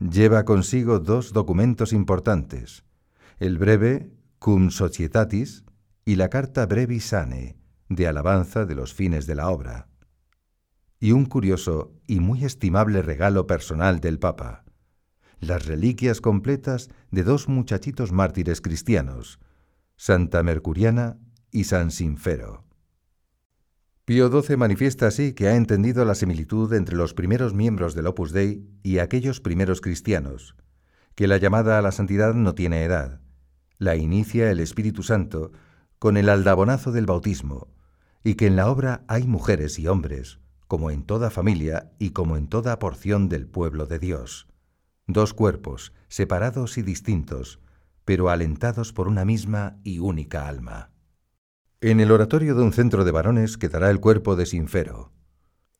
Lleva 0.00 0.44
consigo 0.44 0.98
dos 0.98 1.32
documentos 1.32 1.92
importantes, 1.92 2.84
el 3.38 3.58
breve 3.58 4.10
Cum 4.40 4.70
Societatis 4.70 5.64
y 6.04 6.16
la 6.16 6.28
carta 6.28 6.66
Brevi 6.66 6.98
Sane, 6.98 7.56
de 7.88 8.08
alabanza 8.08 8.64
de 8.64 8.74
los 8.74 8.92
fines 8.92 9.26
de 9.26 9.36
la 9.36 9.50
obra, 9.50 9.88
y 10.98 11.12
un 11.12 11.26
curioso 11.26 11.92
y 12.06 12.20
muy 12.20 12.44
estimable 12.44 13.02
regalo 13.02 13.46
personal 13.46 14.00
del 14.00 14.18
Papa, 14.18 14.61
las 15.42 15.66
reliquias 15.66 16.20
completas 16.20 16.88
de 17.10 17.24
dos 17.24 17.48
muchachitos 17.48 18.12
mártires 18.12 18.60
cristianos, 18.60 19.40
Santa 19.96 20.42
Mercuriana 20.44 21.18
y 21.50 21.64
San 21.64 21.90
Sinfero. 21.90 22.64
Pío 24.04 24.30
XII 24.30 24.56
manifiesta 24.56 25.08
así 25.08 25.32
que 25.32 25.48
ha 25.48 25.56
entendido 25.56 26.04
la 26.04 26.14
similitud 26.14 26.72
entre 26.74 26.96
los 26.96 27.12
primeros 27.12 27.54
miembros 27.54 27.94
del 27.94 28.06
Opus 28.06 28.30
Dei 28.30 28.64
y 28.84 28.98
aquellos 28.98 29.40
primeros 29.40 29.80
cristianos, 29.80 30.54
que 31.16 31.26
la 31.26 31.38
llamada 31.38 31.76
a 31.76 31.82
la 31.82 31.90
santidad 31.90 32.34
no 32.34 32.54
tiene 32.54 32.84
edad, 32.84 33.20
la 33.78 33.96
inicia 33.96 34.48
el 34.48 34.60
Espíritu 34.60 35.02
Santo 35.02 35.50
con 35.98 36.16
el 36.16 36.28
aldabonazo 36.28 36.92
del 36.92 37.06
bautismo, 37.06 37.66
y 38.22 38.34
que 38.34 38.46
en 38.46 38.54
la 38.54 38.70
obra 38.70 39.04
hay 39.08 39.26
mujeres 39.26 39.80
y 39.80 39.88
hombres, 39.88 40.38
como 40.68 40.92
en 40.92 41.02
toda 41.02 41.30
familia 41.30 41.90
y 41.98 42.10
como 42.10 42.36
en 42.36 42.46
toda 42.46 42.78
porción 42.78 43.28
del 43.28 43.48
pueblo 43.48 43.86
de 43.86 43.98
Dios, 43.98 44.46
dos 45.06 45.34
cuerpos, 45.34 45.92
separados 46.08 46.78
y 46.78 46.82
distintos, 46.82 47.60
pero 48.04 48.30
alentados 48.30 48.92
por 48.92 49.08
una 49.08 49.24
misma 49.24 49.78
y 49.84 49.98
única 49.98 50.48
alma. 50.48 50.90
En 51.80 52.00
el 52.00 52.12
oratorio 52.12 52.54
de 52.54 52.62
un 52.62 52.72
centro 52.72 53.04
de 53.04 53.10
varones 53.10 53.58
quedará 53.58 53.90
el 53.90 54.00
cuerpo 54.00 54.36
de 54.36 54.46
Sinfero. 54.46 55.12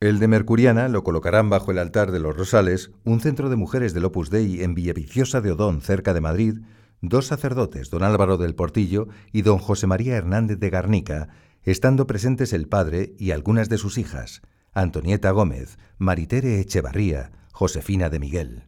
El 0.01 0.19
de 0.19 0.27
Mercuriana 0.27 0.89
lo 0.89 1.05
colocarán 1.05 1.49
bajo 1.49 1.71
el 1.71 1.79
altar 1.79 2.11
de 2.11 2.19
los 2.19 2.37
Rosales, 2.37 2.91
un 3.05 3.21
centro 3.21 3.49
de 3.51 3.57
mujeres 3.57 3.95
del 3.95 4.07
Opus 4.07 4.31
Dei 4.31 4.63
en 4.63 4.75
Villaviciosa 4.75 5.41
de 5.41 5.53
Odón, 5.53 5.81
cerca 5.81 6.13
de 6.13 6.21
Madrid, 6.21 6.59
dos 7.01 7.27
sacerdotes, 7.27 7.89
don 7.91 8.03
Álvaro 8.03 8.37
del 8.37 8.57
Portillo 8.57 9.07
y 9.31 9.43
don 9.43 9.59
José 9.59 9.87
María 9.87 10.17
Hernández 10.17 10.59
de 10.59 10.71
Garnica, 10.71 11.29
estando 11.63 12.09
presentes 12.09 12.53
el 12.53 12.67
padre 12.67 13.15
y 13.17 13.31
algunas 13.31 13.69
de 13.69 13.79
sus 13.79 13.97
hijas, 13.97 14.43
Antonieta 14.73 15.31
Gómez, 15.31 15.79
Maritere 15.99 16.59
Echevarría, 16.59 17.31
Josefina 17.53 18.11
de 18.11 18.19
Miguel. 18.19 18.65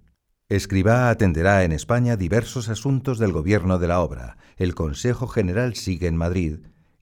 Escribá 0.55 1.11
atenderá 1.11 1.65
en 1.65 1.73
España 1.73 2.17
diversos 2.17 2.69
asuntos 2.69 3.19
del 3.19 3.33
gobierno 3.33 3.81
de 3.81 3.89
la 3.89 3.99
obra. 3.99 4.37
El 4.57 4.77
Consejo 4.77 5.27
General 5.27 5.75
sigue 5.75 6.07
en 6.07 6.17
Madrid 6.17 6.59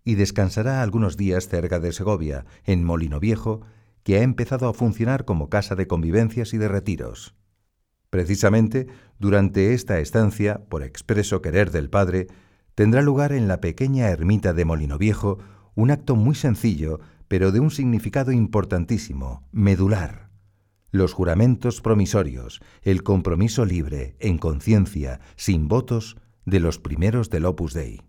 y 0.07 0.15
descansará 0.15 0.81
algunos 0.81 1.19
días 1.19 1.49
cerca 1.49 1.79
de 1.79 1.93
Segovia, 1.93 2.47
en 2.65 2.83
Molino 2.83 3.21
Viejo, 3.21 3.61
que 4.05 4.17
ha 4.17 4.23
empezado 4.23 4.71
a 4.71 4.73
funcionar 4.73 5.27
como 5.27 5.51
casa 5.51 5.75
de 5.75 5.87
convivencias 5.87 6.55
y 6.55 6.57
de 6.57 6.69
retiros. 6.69 7.35
Precisamente, 8.09 8.87
durante 9.19 9.75
esta 9.75 9.99
estancia, 9.99 10.63
por 10.71 10.83
expreso 10.83 11.43
querer 11.43 11.73
del 11.73 11.91
Padre, 11.91 12.29
tendrá 12.75 13.03
lugar 13.03 13.35
en 13.35 13.49
la 13.49 13.61
pequeña 13.61 14.09
ermita 14.09 14.55
de 14.55 14.65
Molino 14.65 14.97
Viejo 14.97 15.37
un 15.75 15.91
acto 15.91 16.17
muy 16.17 16.37
sencillo, 16.37 17.01
pero 17.29 17.53
de 17.53 17.61
un 17.61 17.71
significado 17.71 18.33
importantísimo, 18.33 19.47
medular. 19.53 20.32
Los 20.95 21.15
juramentos 21.15 21.81
promisorios, 21.81 22.61
el 22.83 23.03
compromiso 23.03 23.65
libre, 23.65 24.15
en 24.21 24.37
conciencia, 24.37 25.21
sin 25.37 25.67
votos, 25.67 26.19
de 26.45 26.61
los 26.61 26.79
primeros 26.79 27.31
del 27.31 27.47
Opus 27.47 27.73
Dei. 27.73 28.03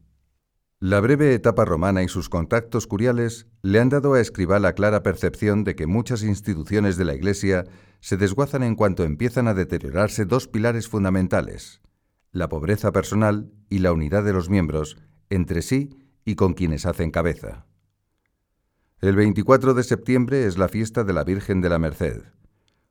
La 0.82 1.00
breve 1.00 1.34
etapa 1.34 1.63
romana 1.63 2.04
y 2.04 2.10
sus 2.10 2.28
contactos 2.28 2.86
curiales 2.86 3.48
le 3.62 3.80
han 3.80 3.88
dado 3.88 4.15
a 4.15 4.19
Escribá 4.19 4.60
la 4.60 4.74
clara 4.74 5.02
percepción 5.02 5.63
de 5.63 5.78
que 5.78 5.88
muchas 5.88 6.24
instituciones 6.24 6.98
de 6.98 7.06
la 7.06 7.15
Iglesia 7.15 7.63
se 8.02 8.17
desguazan 8.17 8.63
en 8.63 8.76
cuanto 8.76 9.06
empiezan 9.06 9.48
a 9.48 9.54
deteriorarse 9.54 10.26
dos 10.26 10.50
pilares 10.50 10.89
fundamentales, 10.89 11.82
la 12.34 12.50
pobreza 12.50 12.91
personal 12.91 13.50
y 13.69 13.80
la 13.80 13.93
unidad 13.93 14.26
de 14.26 14.34
los 14.34 14.50
miembros 14.50 14.98
entre 15.30 15.62
sí 15.62 15.89
y 16.26 16.36
con 16.36 16.54
quienes 16.54 16.86
hacen 16.86 17.12
cabeza. 17.12 17.65
El 19.00 19.15
24 19.15 19.74
de 19.74 19.84
septiembre 19.84 20.46
es 20.46 20.58
la 20.58 20.67
fiesta 20.67 21.06
de 21.06 21.13
la 21.13 21.24
Virgen 21.24 21.62
de 21.62 21.69
la 21.69 21.80
Merced. 21.80 22.24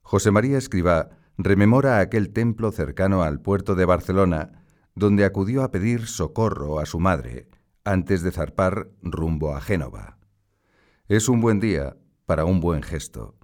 José 0.02 0.30
María 0.30 0.58
Escribá 0.58 1.10
rememora 1.38 2.00
aquel 2.00 2.30
templo 2.30 2.70
cercano 2.72 3.22
al 3.22 3.40
puerto 3.40 3.74
de 3.74 3.84
Barcelona, 3.84 4.64
donde 4.94 5.24
acudió 5.24 5.62
a 5.62 5.70
pedir 5.70 6.06
socorro 6.06 6.78
a 6.78 6.86
su 6.86 7.00
madre, 7.00 7.48
antes 7.84 8.22
de 8.22 8.30
zarpar 8.30 8.90
rumbo 9.00 9.56
a 9.56 9.60
Génova. 9.60 10.18
Es 11.08 11.28
un 11.28 11.40
buen 11.40 11.60
día 11.60 11.96
para 12.26 12.44
un 12.44 12.60
buen 12.60 12.82
gesto. 12.82 13.36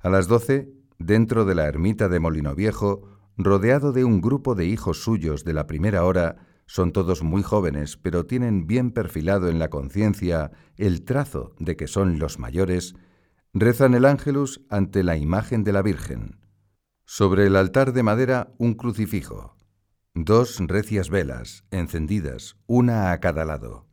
A 0.00 0.10
las 0.10 0.28
doce, 0.28 0.72
dentro 0.98 1.44
de 1.44 1.54
la 1.54 1.66
ermita 1.66 2.08
de 2.08 2.20
Molino 2.20 2.54
Viejo, 2.54 3.02
rodeado 3.36 3.92
de 3.92 4.04
un 4.04 4.20
grupo 4.20 4.54
de 4.54 4.66
hijos 4.66 5.02
suyos 5.02 5.44
de 5.44 5.52
la 5.52 5.66
primera 5.66 6.04
hora, 6.04 6.36
son 6.66 6.92
todos 6.92 7.22
muy 7.22 7.42
jóvenes, 7.42 7.96
pero 7.96 8.26
tienen 8.26 8.66
bien 8.66 8.90
perfilado 8.90 9.48
en 9.48 9.58
la 9.58 9.70
conciencia 9.70 10.50
el 10.76 11.04
trazo 11.04 11.54
de 11.58 11.76
que 11.76 11.86
son 11.86 12.18
los 12.18 12.38
mayores, 12.38 12.94
rezan 13.54 13.94
el 13.94 14.04
ángelus 14.04 14.60
ante 14.68 15.02
la 15.02 15.16
imagen 15.16 15.64
de 15.64 15.72
la 15.72 15.82
Virgen. 15.82 16.38
Sobre 17.04 17.46
el 17.46 17.56
altar 17.56 17.92
de 17.92 18.02
madera 18.02 18.52
un 18.58 18.74
crucifijo, 18.74 19.56
dos 20.14 20.58
recias 20.60 21.10
velas, 21.10 21.64
encendidas, 21.70 22.56
una 22.66 23.12
a 23.12 23.20
cada 23.20 23.44
lado. 23.44 23.86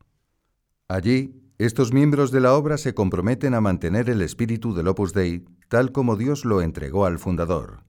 Allí, 0.87 1.41
estos 1.57 1.93
miembros 1.93 2.31
de 2.31 2.41
la 2.41 2.53
obra 2.53 2.77
se 2.77 2.93
comprometen 2.93 3.53
a 3.53 3.61
mantener 3.61 4.09
el 4.09 4.21
espíritu 4.21 4.73
del 4.73 4.89
Opus 4.89 5.13
Dei 5.13 5.45
tal 5.69 5.91
como 5.91 6.17
Dios 6.17 6.45
lo 6.45 6.61
entregó 6.61 7.05
al 7.05 7.17
fundador, 7.17 7.83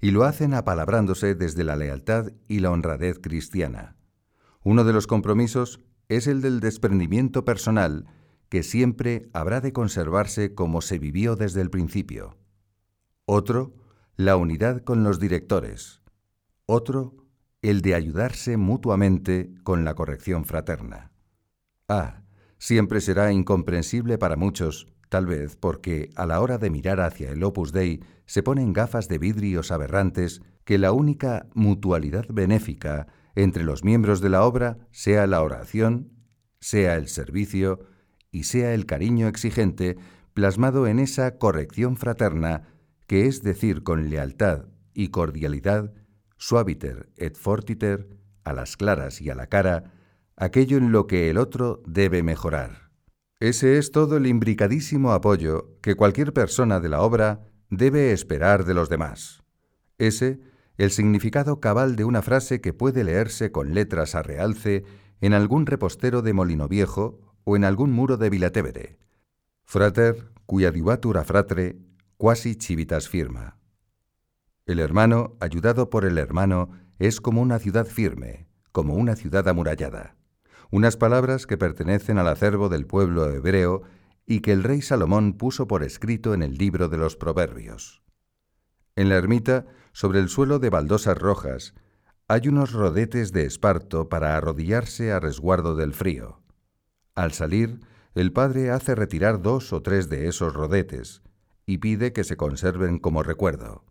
y 0.00 0.10
lo 0.10 0.24
hacen 0.24 0.54
apalabrándose 0.54 1.34
desde 1.34 1.64
la 1.64 1.76
lealtad 1.76 2.32
y 2.46 2.60
la 2.60 2.70
honradez 2.70 3.18
cristiana. 3.18 3.96
Uno 4.62 4.84
de 4.84 4.92
los 4.92 5.06
compromisos 5.06 5.80
es 6.08 6.26
el 6.26 6.42
del 6.42 6.60
desprendimiento 6.60 7.44
personal, 7.44 8.06
que 8.48 8.62
siempre 8.62 9.28
habrá 9.32 9.60
de 9.60 9.72
conservarse 9.72 10.54
como 10.54 10.80
se 10.80 10.98
vivió 10.98 11.36
desde 11.36 11.60
el 11.60 11.70
principio. 11.70 12.36
Otro, 13.26 13.74
la 14.16 14.36
unidad 14.36 14.82
con 14.82 15.04
los 15.04 15.20
directores. 15.20 16.02
Otro, 16.66 17.14
el 17.62 17.82
de 17.82 17.94
ayudarse 17.94 18.56
mutuamente 18.56 19.54
con 19.64 19.84
la 19.84 19.94
corrección 19.94 20.44
fraterna. 20.44 21.12
Ah, 21.88 22.22
siempre 22.58 23.00
será 23.00 23.32
incomprensible 23.32 24.18
para 24.18 24.36
muchos, 24.36 24.86
tal 25.08 25.26
vez 25.26 25.56
porque 25.56 26.10
a 26.16 26.26
la 26.26 26.40
hora 26.40 26.58
de 26.58 26.70
mirar 26.70 27.00
hacia 27.00 27.30
el 27.30 27.42
Opus 27.42 27.72
Dei 27.72 28.00
se 28.26 28.42
ponen 28.42 28.72
gafas 28.72 29.08
de 29.08 29.18
vidrios 29.18 29.70
aberrantes 29.70 30.42
que 30.64 30.78
la 30.78 30.92
única 30.92 31.46
mutualidad 31.54 32.26
benéfica 32.28 33.06
entre 33.34 33.64
los 33.64 33.84
miembros 33.84 34.20
de 34.20 34.28
la 34.28 34.44
obra 34.44 34.78
sea 34.90 35.26
la 35.26 35.42
oración, 35.42 36.12
sea 36.60 36.96
el 36.96 37.08
servicio 37.08 37.80
y 38.30 38.44
sea 38.44 38.74
el 38.74 38.86
cariño 38.86 39.28
exigente 39.28 39.96
plasmado 40.34 40.86
en 40.86 40.98
esa 40.98 41.38
corrección 41.38 41.96
fraterna 41.96 42.68
que 43.06 43.26
es 43.26 43.42
decir 43.42 43.82
con 43.82 44.10
lealtad 44.10 44.66
y 44.94 45.08
cordialidad 45.08 45.92
suaviter 46.38 47.08
et 47.16 47.36
fortiter, 47.36 48.08
a 48.44 48.52
las 48.52 48.76
claras 48.76 49.20
y 49.20 49.28
a 49.28 49.34
la 49.34 49.48
cara, 49.48 49.92
aquello 50.36 50.78
en 50.78 50.92
lo 50.92 51.06
que 51.06 51.28
el 51.28 51.36
otro 51.36 51.82
debe 51.86 52.22
mejorar. 52.22 52.90
Ese 53.40 53.78
es 53.78 53.92
todo 53.92 54.16
el 54.16 54.26
imbricadísimo 54.26 55.12
apoyo 55.12 55.78
que 55.82 55.94
cualquier 55.94 56.32
persona 56.32 56.80
de 56.80 56.88
la 56.88 57.02
obra 57.02 57.40
debe 57.70 58.12
esperar 58.12 58.64
de 58.64 58.74
los 58.74 58.88
demás. 58.88 59.42
Ese, 59.98 60.40
el 60.76 60.90
significado 60.90 61.60
cabal 61.60 61.96
de 61.96 62.04
una 62.04 62.22
frase 62.22 62.60
que 62.60 62.72
puede 62.72 63.04
leerse 63.04 63.52
con 63.52 63.74
letras 63.74 64.14
a 64.14 64.22
realce 64.22 64.84
en 65.20 65.34
algún 65.34 65.66
repostero 65.66 66.22
de 66.22 66.32
Molino 66.32 66.68
Viejo 66.68 67.20
o 67.48 67.56
en 67.56 67.64
algún 67.64 67.92
muro 67.92 68.18
de 68.18 68.28
Vilatevere. 68.28 68.98
Frater, 69.64 70.32
cuya 70.44 70.70
divatura 70.70 71.24
fratre, 71.24 71.78
quasi 72.18 72.52
civitas 72.52 73.08
firma. 73.08 73.56
El 74.66 74.80
hermano, 74.80 75.38
ayudado 75.40 75.88
por 75.88 76.04
el 76.04 76.18
hermano, 76.18 76.68
es 76.98 77.22
como 77.22 77.40
una 77.40 77.58
ciudad 77.58 77.86
firme, 77.86 78.48
como 78.70 78.96
una 78.96 79.16
ciudad 79.16 79.48
amurallada. 79.48 80.14
Unas 80.70 80.98
palabras 80.98 81.46
que 81.46 81.56
pertenecen 81.56 82.18
al 82.18 82.28
acervo 82.28 82.68
del 82.68 82.86
pueblo 82.86 83.30
hebreo 83.30 83.80
y 84.26 84.40
que 84.40 84.52
el 84.52 84.62
rey 84.62 84.82
Salomón 84.82 85.32
puso 85.32 85.66
por 85.66 85.82
escrito 85.82 86.34
en 86.34 86.42
el 86.42 86.58
libro 86.58 86.90
de 86.90 86.98
los 86.98 87.16
Proverbios. 87.16 88.02
En 88.94 89.08
la 89.08 89.16
ermita, 89.16 89.64
sobre 89.92 90.18
el 90.18 90.28
suelo 90.28 90.58
de 90.58 90.68
baldosas 90.68 91.16
rojas, 91.16 91.72
hay 92.26 92.46
unos 92.48 92.72
rodetes 92.72 93.32
de 93.32 93.46
esparto 93.46 94.10
para 94.10 94.36
arrodillarse 94.36 95.12
a 95.12 95.18
resguardo 95.18 95.76
del 95.76 95.94
frío. 95.94 96.42
Al 97.18 97.32
salir, 97.32 97.80
el 98.14 98.32
padre 98.32 98.70
hace 98.70 98.94
retirar 98.94 99.42
dos 99.42 99.72
o 99.72 99.82
tres 99.82 100.08
de 100.08 100.28
esos 100.28 100.54
rodetes 100.54 101.20
y 101.66 101.78
pide 101.78 102.12
que 102.12 102.22
se 102.22 102.36
conserven 102.36 103.00
como 103.00 103.24
recuerdo. 103.24 103.84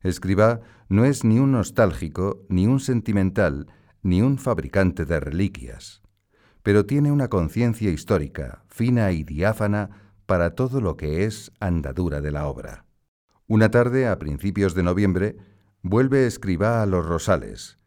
Escribá 0.00 0.60
no 0.88 1.04
es 1.04 1.22
ni 1.22 1.38
un 1.38 1.52
nostálgico, 1.52 2.44
ni 2.48 2.66
un 2.66 2.80
sentimental, 2.80 3.68
ni 4.02 4.20
un 4.20 4.36
fabricante 4.38 5.04
de 5.04 5.20
reliquias, 5.20 6.02
pero 6.64 6.86
tiene 6.86 7.12
una 7.12 7.28
conciencia 7.28 7.88
histórica, 7.88 8.64
fina 8.66 9.12
y 9.12 9.22
diáfana 9.22 10.10
para 10.26 10.56
todo 10.56 10.80
lo 10.80 10.96
que 10.96 11.24
es 11.24 11.52
andadura 11.60 12.20
de 12.20 12.32
la 12.32 12.48
obra. 12.48 12.84
Una 13.46 13.70
tarde, 13.70 14.08
a 14.08 14.18
principios 14.18 14.74
de 14.74 14.82
noviembre, 14.82 15.36
vuelve 15.82 16.26
Escribá 16.26 16.82
a 16.82 16.86
los 16.86 17.06
Rosales. 17.06 17.78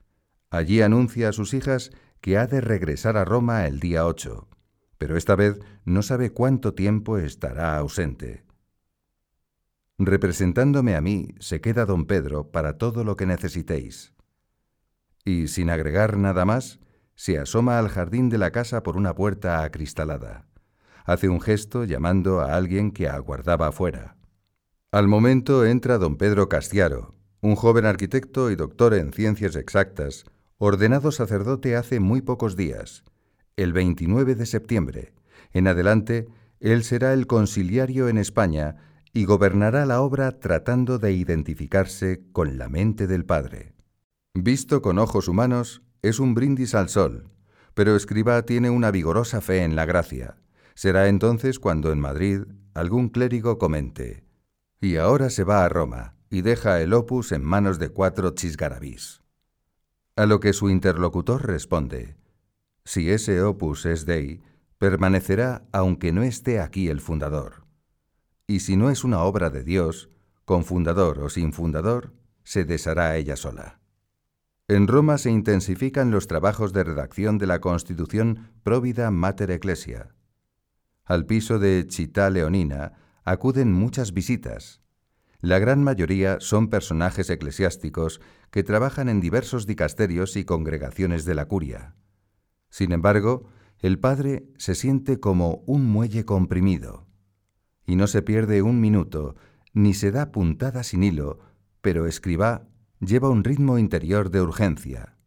Allí 0.49 0.81
anuncia 0.81 1.27
a 1.27 1.33
sus 1.33 1.53
hijas 1.53 1.91
que 2.21 2.37
ha 2.37 2.47
de 2.47 2.61
regresar 2.61 3.17
a 3.17 3.25
Roma 3.25 3.67
el 3.67 3.79
día 3.79 4.05
8, 4.05 4.47
pero 4.97 5.17
esta 5.17 5.35
vez 5.35 5.59
no 5.83 6.03
sabe 6.03 6.31
cuánto 6.31 6.73
tiempo 6.73 7.17
estará 7.17 7.75
ausente. 7.77 8.45
Representándome 9.97 10.95
a 10.95 11.01
mí, 11.01 11.35
se 11.39 11.61
queda 11.61 11.85
don 11.85 12.05
Pedro 12.05 12.51
para 12.51 12.77
todo 12.77 13.03
lo 13.03 13.15
que 13.15 13.25
necesitéis. 13.25 14.13
Y 15.25 15.47
sin 15.47 15.69
agregar 15.69 16.17
nada 16.17 16.45
más, 16.45 16.79
se 17.15 17.37
asoma 17.37 17.77
al 17.77 17.89
jardín 17.89 18.29
de 18.29 18.37
la 18.37 18.51
casa 18.51 18.83
por 18.83 18.97
una 18.97 19.13
puerta 19.13 19.63
acristalada. 19.63 20.47
Hace 21.05 21.29
un 21.29 21.41
gesto 21.41 21.83
llamando 21.83 22.39
a 22.39 22.55
alguien 22.55 22.91
que 22.91 23.07
aguardaba 23.07 23.67
afuera. 23.67 24.17
Al 24.91 25.07
momento 25.07 25.65
entra 25.65 25.97
don 25.97 26.17
Pedro 26.17 26.49
Castiaro, 26.49 27.15
un 27.41 27.55
joven 27.55 27.85
arquitecto 27.85 28.51
y 28.51 28.55
doctor 28.55 28.93
en 28.93 29.13
ciencias 29.13 29.55
exactas, 29.55 30.25
ordenado 30.63 31.11
sacerdote 31.11 31.75
hace 31.75 31.99
muy 31.99 32.21
pocos 32.21 32.55
días, 32.55 33.03
el 33.55 33.73
29 33.73 34.35
de 34.35 34.45
septiembre. 34.45 35.11
En 35.53 35.67
adelante, 35.67 36.27
él 36.59 36.83
será 36.83 37.13
el 37.13 37.25
conciliario 37.25 38.09
en 38.09 38.19
España 38.19 38.75
y 39.11 39.25
gobernará 39.25 39.87
la 39.87 40.01
obra 40.01 40.37
tratando 40.39 40.99
de 40.99 41.13
identificarse 41.13 42.21
con 42.31 42.59
la 42.59 42.69
mente 42.69 43.07
del 43.07 43.25
Padre. 43.25 43.73
Visto 44.35 44.83
con 44.83 44.99
ojos 44.99 45.27
humanos, 45.27 45.81
es 46.03 46.19
un 46.19 46.35
brindis 46.35 46.75
al 46.75 46.89
sol, 46.89 47.31
pero 47.73 47.95
Escriba 47.95 48.43
tiene 48.43 48.69
una 48.69 48.91
vigorosa 48.91 49.41
fe 49.41 49.63
en 49.63 49.75
la 49.75 49.85
gracia. 49.85 50.37
Será 50.75 51.07
entonces 51.07 51.57
cuando 51.57 51.91
en 51.91 51.99
Madrid 51.99 52.41
algún 52.75 53.09
clérigo 53.09 53.57
comente, 53.57 54.25
y 54.79 54.97
ahora 54.97 55.31
se 55.31 55.43
va 55.43 55.65
a 55.65 55.69
Roma 55.69 56.13
y 56.29 56.43
deja 56.43 56.81
el 56.81 56.93
opus 56.93 57.31
en 57.31 57.43
manos 57.43 57.79
de 57.79 57.89
cuatro 57.89 58.35
chisgarabís. 58.35 59.20
A 60.15 60.25
lo 60.25 60.39
que 60.39 60.53
su 60.53 60.69
interlocutor 60.69 61.47
responde, 61.47 62.17
si 62.83 63.09
ese 63.11 63.41
opus 63.41 63.85
es 63.85 64.05
Dei, 64.05 64.41
permanecerá 64.77 65.63
aunque 65.71 66.11
no 66.11 66.23
esté 66.23 66.59
aquí 66.59 66.89
el 66.89 66.99
fundador. 66.99 67.65
Y 68.47 68.59
si 68.59 68.75
no 68.75 68.89
es 68.89 69.03
una 69.03 69.23
obra 69.23 69.49
de 69.49 69.63
Dios, 69.63 70.09
con 70.43 70.65
fundador 70.65 71.19
o 71.19 71.29
sin 71.29 71.53
fundador, 71.53 72.13
se 72.43 72.65
deshará 72.65 73.15
ella 73.15 73.35
sola. 73.35 73.79
En 74.67 74.87
Roma 74.87 75.17
se 75.17 75.29
intensifican 75.29 76.11
los 76.11 76.27
trabajos 76.27 76.73
de 76.73 76.83
redacción 76.83 77.37
de 77.37 77.47
la 77.47 77.61
Constitución 77.61 78.51
Provida 78.63 79.11
Mater 79.11 79.51
Ecclesia. 79.51 80.15
Al 81.05 81.25
piso 81.25 81.59
de 81.59 81.87
Città 81.87 82.29
Leonina 82.29 82.93
acuden 83.23 83.71
muchas 83.71 84.13
visitas. 84.13 84.80
La 85.41 85.57
gran 85.57 85.83
mayoría 85.83 86.37
son 86.39 86.69
personajes 86.69 87.29
eclesiásticos 87.31 88.21
que 88.51 88.63
trabajan 88.63 89.09
en 89.09 89.19
diversos 89.19 89.65
dicasterios 89.65 90.37
y 90.37 90.45
congregaciones 90.45 91.25
de 91.25 91.33
la 91.33 91.45
curia. 91.45 91.95
Sin 92.69 92.91
embargo, 92.91 93.49
el 93.79 93.97
padre 93.97 94.45
se 94.57 94.75
siente 94.75 95.19
como 95.19 95.63
un 95.65 95.85
muelle 95.85 96.25
comprimido, 96.25 97.07
y 97.87 97.95
no 97.95 98.05
se 98.05 98.21
pierde 98.21 98.61
un 98.61 98.79
minuto, 98.79 99.35
ni 99.73 99.95
se 99.95 100.11
da 100.11 100.31
puntada 100.31 100.83
sin 100.83 101.03
hilo, 101.03 101.39
pero 101.81 102.05
escriba 102.05 102.67
lleva 102.99 103.29
un 103.29 103.43
ritmo 103.43 103.79
interior 103.79 104.29
de 104.29 104.41
urgencia. 104.41 105.17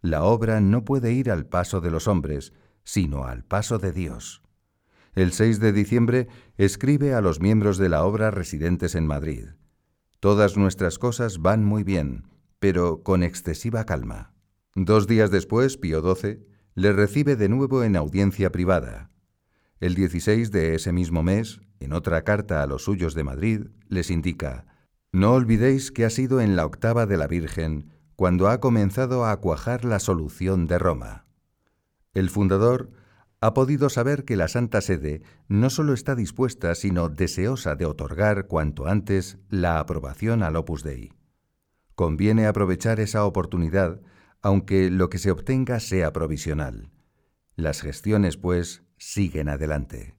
La 0.00 0.24
obra 0.24 0.60
no 0.60 0.86
puede 0.86 1.12
ir 1.12 1.30
al 1.30 1.46
paso 1.46 1.82
de 1.82 1.90
los 1.90 2.08
hombres, 2.08 2.54
sino 2.82 3.24
al 3.24 3.44
paso 3.44 3.78
de 3.78 3.92
Dios. 3.92 4.42
El 5.16 5.32
6 5.32 5.60
de 5.60 5.72
diciembre 5.72 6.28
escribe 6.58 7.14
a 7.14 7.22
los 7.22 7.40
miembros 7.40 7.78
de 7.78 7.88
la 7.88 8.04
obra 8.04 8.30
residentes 8.30 8.94
en 8.94 9.06
Madrid. 9.06 9.46
Todas 10.20 10.58
nuestras 10.58 10.98
cosas 10.98 11.38
van 11.38 11.64
muy 11.64 11.84
bien, 11.84 12.24
pero 12.58 13.02
con 13.02 13.22
excesiva 13.22 13.86
calma. 13.86 14.34
Dos 14.74 15.06
días 15.06 15.30
después, 15.30 15.78
Pío 15.78 16.02
XII 16.02 16.46
le 16.74 16.92
recibe 16.92 17.34
de 17.34 17.48
nuevo 17.48 17.82
en 17.82 17.96
audiencia 17.96 18.52
privada. 18.52 19.10
El 19.80 19.94
16 19.94 20.50
de 20.50 20.74
ese 20.74 20.92
mismo 20.92 21.22
mes, 21.22 21.60
en 21.80 21.94
otra 21.94 22.22
carta 22.22 22.62
a 22.62 22.66
los 22.66 22.84
suyos 22.84 23.14
de 23.14 23.24
Madrid, 23.24 23.68
les 23.88 24.10
indica, 24.10 24.66
No 25.12 25.32
olvidéis 25.32 25.92
que 25.92 26.04
ha 26.04 26.10
sido 26.10 26.42
en 26.42 26.56
la 26.56 26.66
octava 26.66 27.06
de 27.06 27.16
la 27.16 27.26
Virgen 27.26 27.90
cuando 28.16 28.48
ha 28.48 28.60
comenzado 28.60 29.24
a 29.24 29.40
cuajar 29.40 29.86
la 29.86 29.98
solución 29.98 30.66
de 30.66 30.78
Roma. 30.78 31.24
El 32.12 32.28
fundador 32.28 32.90
ha 33.40 33.54
podido 33.54 33.90
saber 33.90 34.24
que 34.24 34.36
la 34.36 34.48
Santa 34.48 34.80
Sede 34.80 35.22
no 35.48 35.70
solo 35.70 35.92
está 35.92 36.14
dispuesta, 36.14 36.74
sino 36.74 37.08
deseosa 37.08 37.74
de 37.74 37.84
otorgar 37.84 38.46
cuanto 38.46 38.86
antes 38.86 39.38
la 39.48 39.78
aprobación 39.78 40.42
al 40.42 40.56
Opus 40.56 40.82
Dei. 40.82 41.12
Conviene 41.94 42.46
aprovechar 42.46 43.00
esa 43.00 43.24
oportunidad, 43.24 44.00
aunque 44.42 44.90
lo 44.90 45.10
que 45.10 45.18
se 45.18 45.30
obtenga 45.30 45.80
sea 45.80 46.12
provisional. 46.12 46.90
Las 47.56 47.80
gestiones, 47.80 48.36
pues, 48.36 48.82
siguen 48.98 49.48
adelante. 49.48 50.14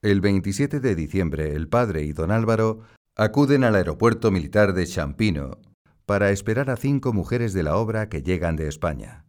El 0.00 0.20
27 0.20 0.80
de 0.80 0.94
diciembre, 0.94 1.54
el 1.54 1.68
padre 1.68 2.02
y 2.02 2.12
don 2.12 2.30
Álvaro 2.30 2.80
acuden 3.16 3.62
al 3.62 3.76
aeropuerto 3.76 4.30
militar 4.30 4.72
de 4.72 4.86
Champino 4.86 5.58
para 6.06 6.30
esperar 6.30 6.70
a 6.70 6.76
cinco 6.76 7.12
mujeres 7.12 7.52
de 7.52 7.62
la 7.62 7.76
obra 7.76 8.08
que 8.08 8.22
llegan 8.22 8.56
de 8.56 8.68
España. 8.68 9.24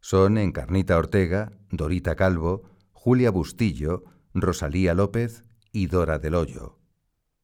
Son 0.00 0.38
Encarnita 0.38 0.96
Ortega, 0.96 1.52
Dorita 1.70 2.14
Calvo, 2.14 2.62
Julia 2.92 3.30
Bustillo, 3.30 4.04
Rosalía 4.34 4.94
López 4.94 5.44
y 5.72 5.86
Dora 5.86 6.18
del 6.18 6.34
Hoyo. 6.34 6.78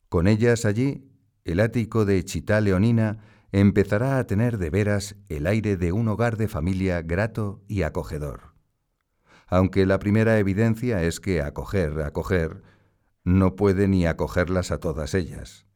Con 0.09 0.29
ellas 0.29 0.65
allí, 0.65 1.11
el 1.45 1.61
ático 1.61 2.05
de 2.05 2.25
Chitá 2.25 2.61
Leonina 2.61 3.19
empezará 3.53 4.19
a 4.19 4.27
tener 4.27 4.59
de 4.59 4.71
veras 4.71 5.17
el 5.29 5.47
aire 5.47 5.77
de 5.77 5.93
un 5.93 6.09
hogar 6.09 6.37
de 6.37 6.49
familia 6.49 7.03
grato 7.03 7.63
y 7.69 7.83
acogedor. 7.83 8.55
Aunque 9.47 9.87
la 9.87 9.99
primera 9.99 10.39
evidencia 10.39 11.03
es 11.03 11.21
que 11.21 11.43
acoger, 11.43 12.01
acoger, 12.03 12.63
no 13.25 13.57
puede 13.57 13.89
ni 13.89 14.07
acogerlas 14.07 14.71
a 14.71 14.79
todas 14.79 15.15
ellas. 15.15 15.67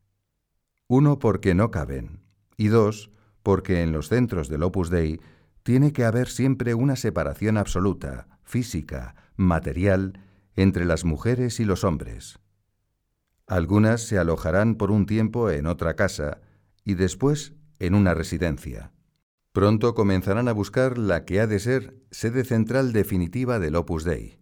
Uno, 0.86 1.18
porque 1.18 1.54
no 1.54 1.70
caben, 1.70 2.20
y 2.56 2.68
dos, 2.68 3.10
porque 3.42 3.82
en 3.82 3.92
los 3.92 4.08
centros 4.08 4.48
del 4.48 4.62
Opus 4.62 4.90
Dei 4.90 5.20
tiene 5.68 5.92
que 5.92 6.06
haber 6.06 6.28
siempre 6.28 6.72
una 6.72 6.96
separación 6.96 7.58
absoluta, 7.58 8.26
física, 8.42 9.14
material, 9.36 10.18
entre 10.56 10.86
las 10.86 11.04
mujeres 11.04 11.60
y 11.60 11.66
los 11.66 11.84
hombres. 11.84 12.38
Algunas 13.46 14.00
se 14.00 14.18
alojarán 14.18 14.76
por 14.76 14.90
un 14.90 15.04
tiempo 15.04 15.50
en 15.50 15.66
otra 15.66 15.92
casa 15.94 16.40
y 16.86 16.94
después 16.94 17.52
en 17.80 17.94
una 17.94 18.14
residencia. 18.14 18.92
Pronto 19.52 19.94
comenzarán 19.94 20.48
a 20.48 20.52
buscar 20.52 20.96
la 20.96 21.26
que 21.26 21.38
ha 21.38 21.46
de 21.46 21.58
ser 21.58 21.98
sede 22.10 22.44
central 22.44 22.94
definitiva 22.94 23.58
del 23.58 23.76
Opus 23.76 24.04
Dei. 24.04 24.40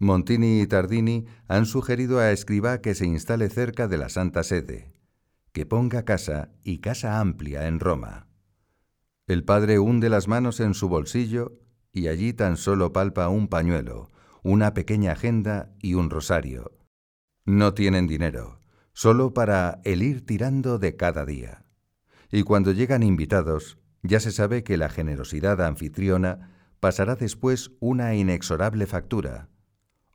Montini 0.00 0.60
y 0.60 0.66
Tardini 0.66 1.26
han 1.46 1.66
sugerido 1.66 2.18
a 2.18 2.32
Escribá 2.32 2.80
que 2.80 2.96
se 2.96 3.06
instale 3.06 3.48
cerca 3.48 3.86
de 3.86 3.98
la 3.98 4.08
Santa 4.08 4.42
Sede, 4.42 4.92
que 5.52 5.66
ponga 5.66 6.04
casa 6.04 6.50
y 6.64 6.78
casa 6.78 7.20
amplia 7.20 7.68
en 7.68 7.78
Roma. 7.78 8.27
El 9.28 9.44
padre 9.44 9.78
hunde 9.78 10.08
las 10.08 10.26
manos 10.26 10.58
en 10.58 10.72
su 10.72 10.88
bolsillo 10.88 11.60
y 11.92 12.08
allí 12.08 12.32
tan 12.32 12.56
solo 12.56 12.94
palpa 12.94 13.28
un 13.28 13.48
pañuelo, 13.48 14.08
una 14.42 14.72
pequeña 14.72 15.12
agenda 15.12 15.70
y 15.82 15.92
un 15.94 16.08
rosario. 16.08 16.72
No 17.44 17.74
tienen 17.74 18.06
dinero, 18.06 18.62
solo 18.94 19.34
para 19.34 19.82
el 19.84 20.02
ir 20.02 20.24
tirando 20.24 20.78
de 20.78 20.96
cada 20.96 21.26
día. 21.26 21.66
Y 22.32 22.42
cuando 22.42 22.72
llegan 22.72 23.02
invitados, 23.02 23.78
ya 24.02 24.18
se 24.18 24.32
sabe 24.32 24.64
que 24.64 24.78
la 24.78 24.88
generosidad 24.88 25.60
anfitriona 25.60 26.54
pasará 26.80 27.14
después 27.14 27.72
una 27.80 28.14
inexorable 28.14 28.86
factura. 28.86 29.50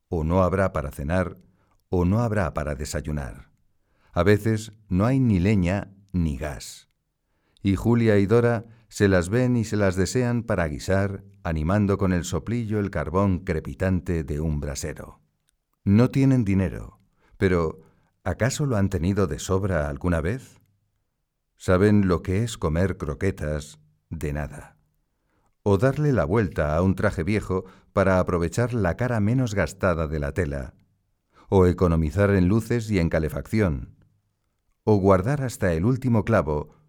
O 0.10 0.24
no 0.24 0.42
habrá 0.42 0.74
para 0.74 0.90
cenar, 0.90 1.38
o 1.90 2.04
no 2.06 2.22
habrá 2.22 2.52
para 2.56 2.74
desayunar. 2.74 3.52
A 4.12 4.24
veces 4.24 4.74
no 4.90 5.06
hay 5.06 5.20
ni 5.20 5.40
leña 5.40 5.94
ni 6.12 6.36
gas. 6.36 6.90
Y 7.62 7.76
Julia 7.76 8.18
y 8.18 8.26
Dora 8.26 8.66
se 8.94 9.08
las 9.08 9.30
ven 9.30 9.58
y 9.58 9.64
se 9.64 9.76
las 9.76 9.96
desean 9.96 10.44
para 10.44 10.68
guisar, 10.68 11.24
animando 11.42 11.98
con 11.98 12.14
el 12.14 12.26
soplillo 12.26 12.78
el 12.78 12.92
carbón 12.92 13.40
crepitante 13.40 14.24
de 14.24 14.40
un 14.40 14.60
brasero. 14.60 15.20
No 15.84 16.12
tienen 16.12 16.46
dinero, 16.46 17.00
pero 17.38 17.80
¿acaso 18.24 18.68
lo 18.68 18.78
han 18.78 18.90
tenido 18.90 19.26
de 19.26 19.40
sobra 19.40 19.90
alguna 19.90 20.22
vez? 20.22 20.62
¿Saben 21.58 22.08
lo 22.08 22.22
que 22.22 22.44
es 22.44 22.60
comer 22.60 22.98
croquetas 22.98 23.80
de 24.12 24.32
nada? 24.32 24.78
O 25.64 25.80
darle 25.80 26.14
la 26.14 26.26
vuelta 26.26 26.76
a 26.76 26.84
un 26.84 26.94
traje 26.94 27.24
viejo 27.24 27.66
para 27.94 28.20
aprovechar 28.20 28.76
la 28.76 28.96
cara 28.96 29.20
menos 29.20 29.56
gastada 29.56 30.08
de 30.08 30.20
la 30.20 30.34
tela, 30.34 30.76
o 31.50 31.66
economizar 31.66 32.30
en 32.30 32.48
luces 32.48 32.92
y 32.92 33.00
en 33.00 33.10
calefacción, 33.10 33.96
o 34.84 34.98
guardar 34.98 35.42
hasta 35.42 35.74
el 35.74 35.84
último 35.84 36.24
clavo 36.26 36.83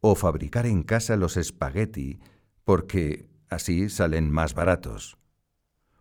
o 0.00 0.14
fabricar 0.14 0.66
en 0.66 0.82
casa 0.82 1.16
los 1.16 1.36
espagueti, 1.36 2.18
porque 2.64 3.28
así 3.48 3.88
salen 3.88 4.30
más 4.30 4.54
baratos. 4.54 5.18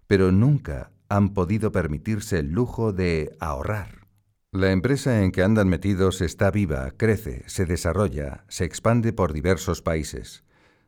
Pero 0.07 0.31
nunca 0.31 0.91
han 1.09 1.33
podido 1.33 1.71
permitirse 1.71 2.39
el 2.39 2.51
lujo 2.51 2.93
de 2.93 3.35
ahorrar. 3.39 4.07
La 4.51 4.71
empresa 4.71 5.21
en 5.23 5.31
que 5.31 5.43
andan 5.43 5.67
metidos 5.67 6.21
está 6.21 6.49
viva, 6.49 6.91
crece, 6.97 7.43
se 7.47 7.65
desarrolla, 7.65 8.45
se 8.47 8.65
expande 8.65 9.13
por 9.13 9.33
diversos 9.33 9.81
países. 9.81 10.43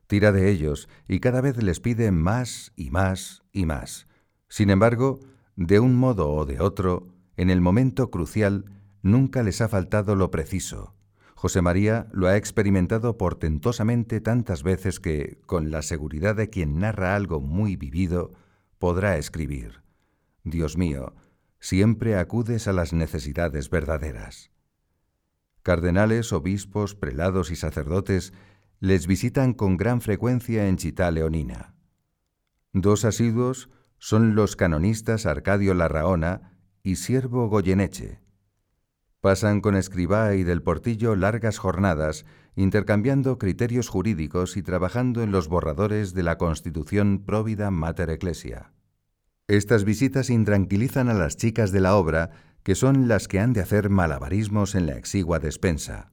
Tira 0.07 0.31
de 0.31 0.49
ellos 0.49 0.89
y 1.07 1.19
cada 1.19 1.41
vez 1.41 1.61
les 1.61 1.79
pide 1.79 2.11
más 2.11 2.73
y 2.75 2.89
más 2.89 3.43
y 3.51 3.65
más. 3.65 4.07
Sin 4.47 4.71
embargo, 4.71 5.19
de 5.55 5.79
un 5.79 5.95
modo 5.95 6.31
o 6.31 6.45
de 6.45 6.59
otro, 6.59 7.07
en 7.37 7.49
el 7.49 7.61
momento 7.61 8.09
crucial, 8.09 8.65
nunca 9.03 9.43
les 9.43 9.61
ha 9.61 9.69
faltado 9.69 10.15
lo 10.15 10.31
preciso, 10.31 10.95
José 11.41 11.63
María 11.63 12.05
lo 12.11 12.27
ha 12.27 12.37
experimentado 12.37 13.17
portentosamente 13.17 14.21
tantas 14.21 14.61
veces 14.61 14.99
que, 14.99 15.39
con 15.47 15.71
la 15.71 15.81
seguridad 15.81 16.35
de 16.35 16.51
quien 16.51 16.77
narra 16.77 17.15
algo 17.15 17.41
muy 17.41 17.77
vivido, 17.77 18.33
podrá 18.77 19.17
escribir, 19.17 19.81
Dios 20.43 20.77
mío, 20.77 21.15
siempre 21.59 22.15
acudes 22.15 22.67
a 22.67 22.73
las 22.73 22.93
necesidades 22.93 23.71
verdaderas. 23.71 24.51
Cardenales, 25.63 26.31
obispos, 26.31 26.93
prelados 26.93 27.49
y 27.49 27.55
sacerdotes 27.55 28.33
les 28.79 29.07
visitan 29.07 29.55
con 29.55 29.77
gran 29.77 29.99
frecuencia 29.99 30.67
en 30.67 30.77
Chitá 30.77 31.09
Leonina. 31.09 31.73
Dos 32.71 33.03
asiduos 33.03 33.71
son 33.97 34.35
los 34.35 34.55
canonistas 34.55 35.25
Arcadio 35.25 35.73
Larraona 35.73 36.59
y 36.83 36.97
Siervo 36.97 37.49
Goyeneche, 37.49 38.20
Pasan 39.21 39.61
con 39.61 39.75
Escribá 39.75 40.33
y 40.33 40.43
del 40.43 40.63
Portillo 40.63 41.15
largas 41.15 41.59
jornadas, 41.59 42.25
intercambiando 42.55 43.37
criterios 43.37 43.87
jurídicos 43.87 44.57
y 44.57 44.63
trabajando 44.63 45.21
en 45.21 45.31
los 45.31 45.47
borradores 45.47 46.15
de 46.15 46.23
la 46.23 46.39
Constitución 46.39 47.23
Próvida 47.23 47.69
Mater 47.69 48.09
Ecclesia. 48.09 48.71
Estas 49.47 49.83
visitas 49.83 50.31
intranquilizan 50.31 51.07
a 51.07 51.13
las 51.13 51.37
chicas 51.37 51.71
de 51.71 51.81
la 51.81 51.95
obra, 51.95 52.31
que 52.63 52.73
son 52.73 53.07
las 53.07 53.27
que 53.27 53.39
han 53.39 53.53
de 53.53 53.61
hacer 53.61 53.91
malabarismos 53.91 54.73
en 54.73 54.87
la 54.87 54.97
exigua 54.97 55.37
despensa. 55.37 56.11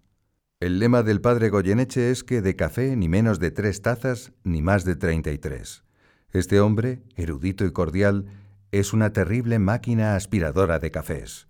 El 0.61 0.79
lema 0.79 1.03
del 1.03 1.23
padre 1.23 1.49
Goyeneche 1.49 2.11
es 2.11 2.25
que 2.25 2.43
de 2.43 2.57
café 2.57 2.95
ni 2.95 3.09
menos 3.09 3.41
de 3.41 3.51
tres 3.51 3.81
tazas 3.81 4.33
ni 4.45 4.61
más 4.61 4.85
de 4.85 4.97
treinta 4.97 5.31
y 5.31 5.39
tres. 5.39 5.83
Este 6.31 6.61
hombre, 6.61 7.01
erudito 7.17 7.65
y 7.65 7.73
cordial, 7.73 8.27
es 8.71 8.93
una 8.93 9.15
terrible 9.15 9.59
máquina 9.59 10.15
aspiradora 10.15 10.79
de 10.79 10.91
cafés 10.91 11.49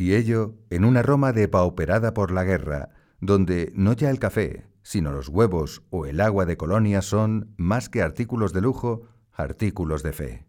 y 0.00 0.14
ello 0.14 0.54
en 0.70 0.86
una 0.86 1.02
Roma 1.02 1.34
depauperada 1.34 2.14
por 2.14 2.30
la 2.30 2.42
guerra, 2.42 2.88
donde 3.20 3.70
no 3.74 3.92
ya 3.92 4.08
el 4.08 4.18
café, 4.18 4.64
sino 4.82 5.12
los 5.12 5.28
huevos 5.28 5.82
o 5.90 6.06
el 6.06 6.22
agua 6.22 6.46
de 6.46 6.56
colonia 6.56 7.02
son, 7.02 7.52
más 7.58 7.90
que 7.90 8.00
artículos 8.00 8.54
de 8.54 8.62
lujo, 8.62 9.02
artículos 9.30 10.02
de 10.02 10.14
fe. 10.14 10.46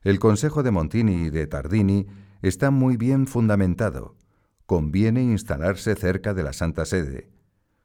El 0.00 0.18
consejo 0.18 0.62
de 0.62 0.70
Montini 0.70 1.26
y 1.26 1.28
de 1.28 1.46
Tardini 1.46 2.06
está 2.40 2.70
muy 2.70 2.96
bien 2.96 3.26
fundamentado. 3.26 4.16
Conviene 4.64 5.22
instalarse 5.22 5.96
cerca 5.96 6.32
de 6.32 6.42
la 6.42 6.54
Santa 6.54 6.86
Sede. 6.86 7.30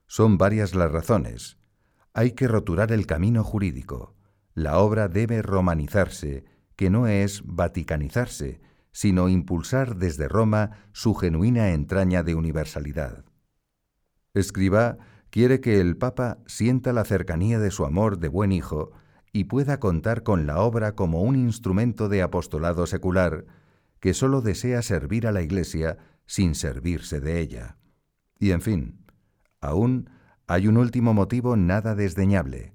Son 0.08 0.38
varias 0.38 0.74
las 0.74 0.90
razones. 0.90 1.58
Hay 2.14 2.32
que 2.32 2.48
roturar 2.48 2.94
el 2.94 3.06
camino 3.06 3.44
jurídico. 3.44 4.16
La 4.54 4.80
obra 4.80 5.10
debe 5.10 5.42
romanizarse, 5.42 6.46
que 6.78 6.90
no 6.90 7.08
es 7.08 7.42
vaticanizarse, 7.44 8.62
sino 8.92 9.30
impulsar 9.30 9.96
desde 9.96 10.28
Roma 10.28 10.72
su 10.92 11.14
genuina 11.14 11.70
entraña 11.70 12.24
de 12.24 12.36
universalidad. 12.36 13.26
Escriba 14.34 14.98
quiere 15.30 15.60
que 15.62 15.80
el 15.80 15.98
Papa 15.98 16.40
sienta 16.48 16.94
la 16.94 17.06
cercanía 17.06 17.60
de 17.60 17.72
su 17.72 17.86
amor 17.86 18.20
de 18.20 18.28
buen 18.28 18.52
hijo 18.52 18.92
y 19.32 19.46
pueda 19.46 19.80
contar 19.80 20.24
con 20.24 20.48
la 20.48 20.60
obra 20.60 20.96
como 20.96 21.22
un 21.22 21.36
instrumento 21.36 22.10
de 22.10 22.22
apostolado 22.22 22.86
secular 22.88 23.46
que 24.00 24.14
sólo 24.14 24.42
desea 24.42 24.82
servir 24.82 25.28
a 25.28 25.32
la 25.32 25.42
Iglesia 25.42 25.98
sin 26.26 26.56
servirse 26.56 27.20
de 27.20 27.40
ella. 27.40 27.78
Y 28.40 28.52
en 28.52 28.62
fin, 28.62 29.06
aún 29.62 30.10
hay 30.48 30.68
un 30.68 30.78
último 30.78 31.14
motivo 31.14 31.56
nada 31.56 31.96
desdeñable, 31.96 32.74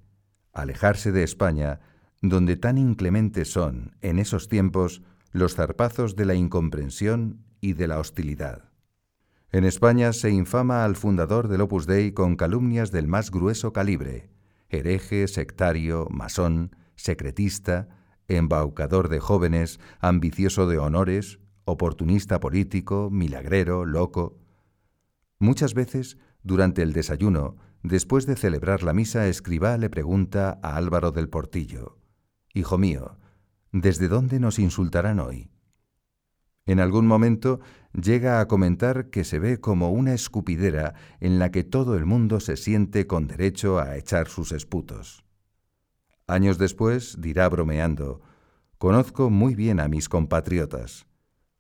alejarse 0.53 1.13
de 1.13 1.25
España, 1.25 1.81
donde 2.21 2.57
tan 2.57 2.79
inclementes 2.79 3.51
son, 3.51 3.97
en 4.01 4.19
esos 4.19 4.49
tiempos, 4.49 5.03
los 5.35 5.57
zarpazos 5.57 6.15
de 6.15 6.27
la 6.27 6.37
incomprensión 6.37 7.45
y 7.61 7.73
de 7.73 7.89
la 7.89 7.99
hostilidad. 7.99 8.71
En 9.51 9.65
España 9.65 10.13
se 10.13 10.31
infama 10.31 10.85
al 10.85 10.95
fundador 10.95 11.49
del 11.49 11.61
Opus 11.61 11.87
Dei 11.87 12.13
con 12.13 12.37
calumnias 12.37 12.93
del 12.93 13.09
más 13.09 13.33
grueso 13.33 13.73
calibre, 13.73 14.31
hereje, 14.69 15.27
sectario, 15.27 16.07
masón, 16.09 16.77
secretista, 16.95 17.89
embaucador 18.29 19.09
de 19.09 19.19
jóvenes, 19.19 19.81
ambicioso 19.99 20.69
de 20.69 20.79
honores, 20.79 21.41
oportunista 21.65 22.39
político, 22.39 23.09
milagrero, 23.11 23.85
loco. 23.85 24.39
Muchas 25.41 25.75
veces, 25.75 26.17
durante 26.45 26.83
el 26.83 26.93
desayuno, 26.93 27.57
después 27.83 28.27
de 28.27 28.37
celebrar 28.37 28.85
la 28.85 28.93
misa, 28.93 29.27
Escribá 29.27 29.79
le 29.79 29.91
pregunta 29.91 30.61
a 30.63 30.77
Álvaro 30.77 31.11
del 31.11 31.29
Portillo, 31.29 31.99
Hijo 32.53 32.79
mío, 32.79 33.19
¿Desde 33.77 34.07
dónde 34.07 34.39
nos 34.39 34.61
insultarán 34.61 35.19
hoy? 35.19 35.51
En 36.65 36.79
algún 36.79 37.09
momento 37.09 37.59
llega 37.93 38.39
a 38.39 38.47
comentar 38.47 39.11
que 39.11 39.25
se 39.25 39.41
ve 39.41 39.59
como 39.59 39.91
una 39.91 40.15
escupidera 40.15 40.95
en 41.19 41.41
la 41.41 41.51
que 41.51 41.65
todo 41.65 41.97
el 41.97 42.07
mundo 42.07 42.39
se 42.39 42.57
siente 42.57 43.09
con 43.09 43.27
derecho 43.27 43.81
a 43.81 43.97
echar 43.97 44.29
sus 44.29 44.53
esputos. 44.53 45.25
Años 46.29 46.57
después 46.57 47.21
dirá 47.21 47.49
bromeando, 47.49 48.21
Conozco 48.79 49.29
muy 49.29 49.57
bien 49.57 49.81
a 49.81 49.89
mis 49.89 50.09
compatriotas. 50.09 51.09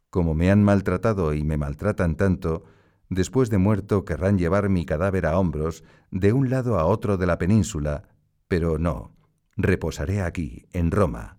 Como 0.08 0.34
me 0.34 0.52
han 0.52 0.62
maltratado 0.62 1.34
y 1.34 1.42
me 1.42 1.56
maltratan 1.56 2.14
tanto, 2.14 2.62
después 3.08 3.50
de 3.50 3.58
muerto 3.58 4.04
querrán 4.04 4.38
llevar 4.38 4.68
mi 4.68 4.86
cadáver 4.86 5.26
a 5.26 5.36
hombros 5.36 5.82
de 6.12 6.32
un 6.32 6.48
lado 6.48 6.78
a 6.78 6.84
otro 6.84 7.16
de 7.16 7.26
la 7.26 7.38
península, 7.38 8.04
pero 8.46 8.78
no, 8.78 9.16
reposaré 9.56 10.22
aquí, 10.22 10.68
en 10.72 10.92
Roma, 10.92 11.38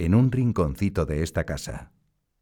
en 0.00 0.14
un 0.14 0.32
rinconcito 0.32 1.04
de 1.06 1.22
esta 1.22 1.44
casa. 1.44 1.92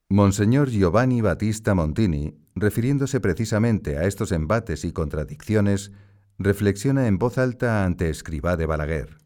Monseñor 0.09 0.71
Giovanni 0.71 1.21
Battista 1.21 1.75
Montini, 1.75 2.39
refiriéndose 2.55 3.21
precisamente 3.21 3.99
a 3.99 4.05
estos 4.05 4.33
embates 4.33 4.85
y 4.85 4.93
contradicciones, 4.93 5.93
reflexiona 6.39 7.09
en 7.09 7.19
voz 7.19 7.37
alta 7.37 7.85
ante 7.85 8.09
Escribá 8.09 8.57
de 8.57 8.67
Balaguer. 8.67 9.19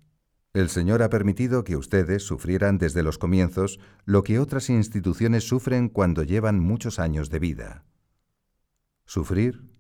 El 0.55 0.71
Señor 0.71 1.03
ha 1.03 1.11
permitido 1.11 1.63
que 1.63 1.77
ustedes 1.77 2.25
sufrieran 2.25 2.79
desde 2.79 3.03
los 3.03 3.19
comienzos 3.19 3.79
lo 4.05 4.23
que 4.23 4.39
otras 4.39 4.71
instituciones 4.71 5.47
sufren 5.47 5.89
cuando 5.89 6.23
llevan 6.23 6.59
muchos 6.59 6.99
años 6.99 7.31
de 7.31 7.39
vida. 7.39 7.85
¿Sufrir? 9.05 9.71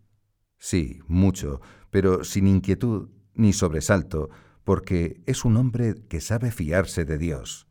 Sí, 0.59 1.01
mucho, 1.09 1.61
pero 1.91 2.23
sin 2.23 2.47
inquietud 2.47 3.11
ni 3.35 3.53
sobresalto, 3.53 4.31
porque 4.63 5.23
es 5.27 5.45
un 5.45 5.57
hombre 5.57 5.95
que 6.09 6.21
sabe 6.21 6.51
fiarse 6.51 7.05
de 7.05 7.19
Dios. 7.19 7.67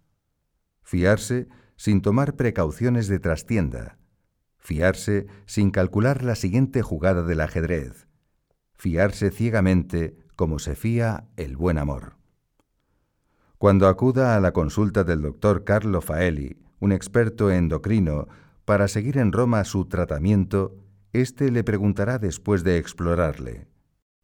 Fiarse 0.91 1.47
sin 1.77 2.01
tomar 2.01 2.35
precauciones 2.35 3.07
de 3.07 3.17
trastienda. 3.17 3.97
Fiarse 4.57 5.25
sin 5.45 5.71
calcular 5.71 6.21
la 6.21 6.35
siguiente 6.35 6.81
jugada 6.81 7.23
del 7.23 7.39
ajedrez. 7.39 8.09
fiarse 8.73 9.31
ciegamente 9.31 10.17
como 10.35 10.59
se 10.59 10.75
fía 10.75 11.29
el 11.37 11.55
buen 11.55 11.77
amor. 11.77 12.17
Cuando 13.57 13.87
acuda 13.87 14.35
a 14.35 14.41
la 14.41 14.51
consulta 14.51 15.05
del 15.05 15.21
doctor 15.21 15.63
Carlo 15.63 16.01
Faeli, 16.01 16.57
un 16.81 16.91
experto 16.91 17.51
endocrino, 17.51 18.27
para 18.65 18.89
seguir 18.89 19.17
en 19.17 19.31
Roma 19.31 19.63
su 19.63 19.85
tratamiento, 19.85 20.75
éste 21.13 21.51
le 21.51 21.63
preguntará 21.63 22.19
después 22.19 22.65
de 22.65 22.77
explorarle. 22.77 23.65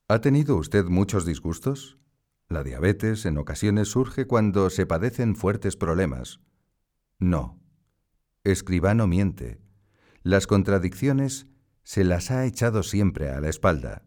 ¿Ha 0.09 0.19
tenido 0.19 0.57
usted 0.57 0.83
muchos 0.83 1.25
disgustos? 1.25 1.97
La 2.49 2.65
diabetes 2.65 3.25
en 3.25 3.37
ocasiones 3.37 3.87
surge 3.87 4.27
cuando 4.27 4.69
se 4.69 4.85
padecen 4.85 5.37
fuertes 5.37 5.77
problemas. 5.77 6.41
No. 7.19 7.59
Escribano 8.43 9.07
miente. 9.07 9.59
Las 10.21 10.45
contradicciones 10.45 11.47
se 11.83 12.03
las 12.03 12.29
ha 12.31 12.45
echado 12.45 12.83
siempre 12.83 13.29
a 13.29 13.41
la 13.41 13.49
espalda. 13.49 14.03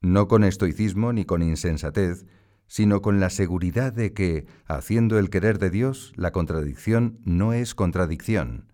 No 0.00 0.28
con 0.28 0.42
estoicismo 0.42 1.12
ni 1.12 1.24
con 1.24 1.42
insensatez, 1.42 2.26
sino 2.66 3.02
con 3.02 3.20
la 3.20 3.28
seguridad 3.28 3.92
de 3.92 4.14
que, 4.14 4.46
haciendo 4.64 5.18
el 5.18 5.28
querer 5.28 5.58
de 5.58 5.68
Dios, 5.68 6.12
la 6.16 6.32
contradicción 6.32 7.20
no 7.24 7.52
es 7.52 7.74
contradicción, 7.74 8.72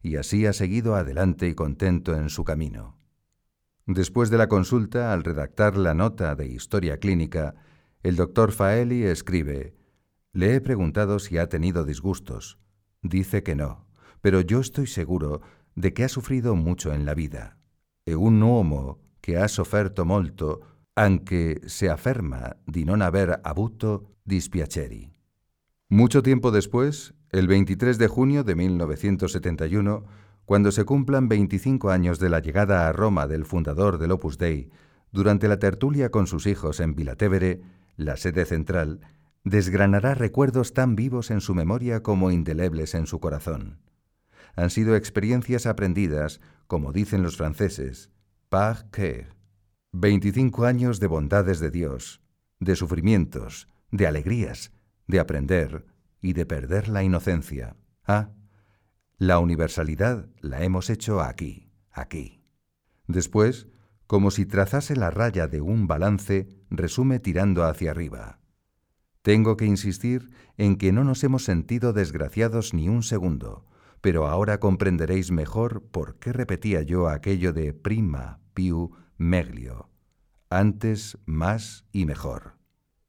y 0.00 0.16
así 0.16 0.46
ha 0.46 0.54
seguido 0.54 0.94
adelante 0.94 1.48
y 1.48 1.54
contento 1.54 2.16
en 2.16 2.30
su 2.30 2.44
camino. 2.44 2.98
Después 3.86 4.30
de 4.30 4.38
la 4.38 4.48
consulta, 4.48 5.12
al 5.12 5.24
redactar 5.24 5.76
la 5.76 5.92
nota 5.92 6.34
de 6.36 6.46
historia 6.46 6.98
clínica, 6.98 7.54
el 8.02 8.16
doctor 8.16 8.52
Faeli 8.52 9.04
escribe, 9.04 9.76
Le 10.32 10.54
he 10.54 10.60
preguntado 10.62 11.18
si 11.18 11.36
ha 11.36 11.50
tenido 11.50 11.84
disgustos. 11.84 12.58
Dice 13.04 13.42
que 13.42 13.54
no, 13.54 13.86
pero 14.22 14.40
yo 14.40 14.60
estoy 14.60 14.86
seguro 14.86 15.42
de 15.74 15.92
que 15.92 16.04
ha 16.04 16.08
sufrido 16.08 16.56
mucho 16.56 16.94
en 16.94 17.04
la 17.04 17.12
vida. 17.12 17.58
E 18.06 18.16
un 18.16 18.42
uomo 18.42 18.98
que 19.20 19.36
ha 19.36 19.46
sofferto 19.46 20.06
molto, 20.06 20.60
anche 20.94 21.60
se 21.68 21.90
afferma 21.90 22.56
di 22.64 22.84
non 22.84 23.02
aver 23.02 23.40
avuto 23.44 24.16
dispiaceri. 24.24 25.12
Mucho 25.90 26.22
tiempo 26.22 26.50
después, 26.50 27.12
el 27.28 27.46
23 27.46 27.98
de 27.98 28.08
junio 28.08 28.42
de 28.42 28.54
1971, 28.54 30.04
cuando 30.46 30.72
se 30.72 30.84
cumplan 30.84 31.28
25 31.28 31.90
años 31.90 32.18
de 32.18 32.30
la 32.30 32.40
llegada 32.40 32.88
a 32.88 32.92
Roma 32.92 33.26
del 33.26 33.44
fundador 33.44 33.98
del 33.98 34.12
Opus 34.12 34.38
Dei, 34.38 34.70
durante 35.12 35.46
la 35.46 35.58
tertulia 35.58 36.08
con 36.10 36.26
sus 36.26 36.46
hijos 36.46 36.80
en 36.80 36.94
Vilatevere, 36.94 37.60
la 37.96 38.16
sede 38.16 38.46
central, 38.46 39.00
desgranará 39.44 40.14
recuerdos 40.14 40.72
tan 40.72 40.96
vivos 40.96 41.30
en 41.30 41.40
su 41.40 41.54
memoria 41.54 42.02
como 42.02 42.30
indelebles 42.30 42.94
en 42.94 43.06
su 43.06 43.20
corazón. 43.20 43.78
Han 44.56 44.70
sido 44.70 44.96
experiencias 44.96 45.66
aprendidas, 45.66 46.40
como 46.66 46.92
dicen 46.92 47.22
los 47.22 47.36
franceses, 47.36 48.10
par 48.48 48.90
cœur. 48.90 49.34
25 49.92 50.64
años 50.64 50.98
de 50.98 51.06
bondades 51.06 51.60
de 51.60 51.70
Dios, 51.70 52.20
de 52.58 52.74
sufrimientos, 52.74 53.68
de 53.90 54.06
alegrías, 54.06 54.72
de 55.06 55.20
aprender 55.20 55.86
y 56.20 56.32
de 56.32 56.46
perder 56.46 56.88
la 56.88 57.04
inocencia. 57.04 57.76
Ah, 58.04 58.30
la 59.18 59.38
universalidad 59.38 60.28
la 60.40 60.64
hemos 60.64 60.90
hecho 60.90 61.20
aquí, 61.20 61.70
aquí. 61.90 62.42
Después, 63.06 63.68
como 64.06 64.30
si 64.30 64.46
trazase 64.46 64.96
la 64.96 65.10
raya 65.10 65.46
de 65.46 65.60
un 65.60 65.86
balance, 65.86 66.48
resume 66.70 67.20
tirando 67.20 67.64
hacia 67.64 67.90
arriba. 67.90 68.40
Tengo 69.24 69.56
que 69.56 69.64
insistir 69.64 70.28
en 70.58 70.76
que 70.76 70.92
no 70.92 71.02
nos 71.02 71.24
hemos 71.24 71.44
sentido 71.44 71.94
desgraciados 71.94 72.74
ni 72.74 72.90
un 72.90 73.02
segundo, 73.02 73.64
pero 74.02 74.26
ahora 74.26 74.60
comprenderéis 74.60 75.30
mejor 75.30 75.82
por 75.82 76.18
qué 76.18 76.30
repetía 76.34 76.82
yo 76.82 77.08
aquello 77.08 77.54
de 77.54 77.72
prima, 77.72 78.40
piu, 78.52 78.90
meglio, 79.16 79.88
antes, 80.50 81.16
más 81.24 81.86
y 81.90 82.04
mejor. 82.04 82.58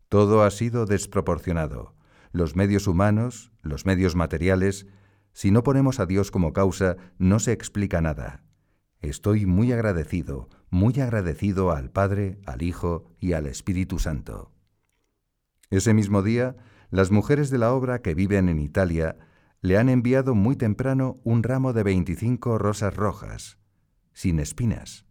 Todo 0.08 0.44
ha 0.44 0.52
sido 0.52 0.86
desproporcionado. 0.86 1.96
Los 2.32 2.56
medios 2.56 2.88
humanos, 2.88 3.52
los 3.62 3.86
medios 3.86 4.16
materiales, 4.16 4.88
si 5.34 5.52
no 5.52 5.64
ponemos 5.64 6.00
a 6.00 6.06
Dios 6.06 6.32
como 6.32 6.54
causa, 6.54 6.96
no 7.18 7.40
se 7.40 7.52
explica 7.52 8.00
nada. 8.00 8.42
Estoy 9.02 9.46
muy 9.46 9.74
agradecido, 9.74 10.48
muy 10.70 10.98
agradecido 11.02 11.72
al 11.72 11.92
Padre, 11.92 12.40
al 12.46 12.62
Hijo 12.62 13.04
y 13.20 13.34
al 13.34 13.48
Espíritu 13.48 14.00
Santo. 14.00 14.55
Ese 15.76 15.94
mismo 15.94 16.24
día, 16.24 16.56
las 16.90 17.12
mujeres 17.12 17.50
de 17.50 17.58
la 17.58 17.74
obra 17.74 18.02
que 18.02 18.14
viven 18.14 18.48
en 18.48 18.60
Italia 18.60 19.18
le 19.60 19.78
han 19.78 19.90
enviado 19.90 20.34
muy 20.34 20.56
temprano 20.56 21.18
un 21.26 21.44
ramo 21.44 21.74
de 21.74 21.84
25 21.84 22.58
rosas 22.58 22.96
rojas, 22.96 23.58
sin 24.14 24.40
espinas. 24.40 25.06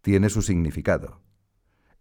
Tiene 0.00 0.30
su 0.30 0.42
significado. 0.42 1.20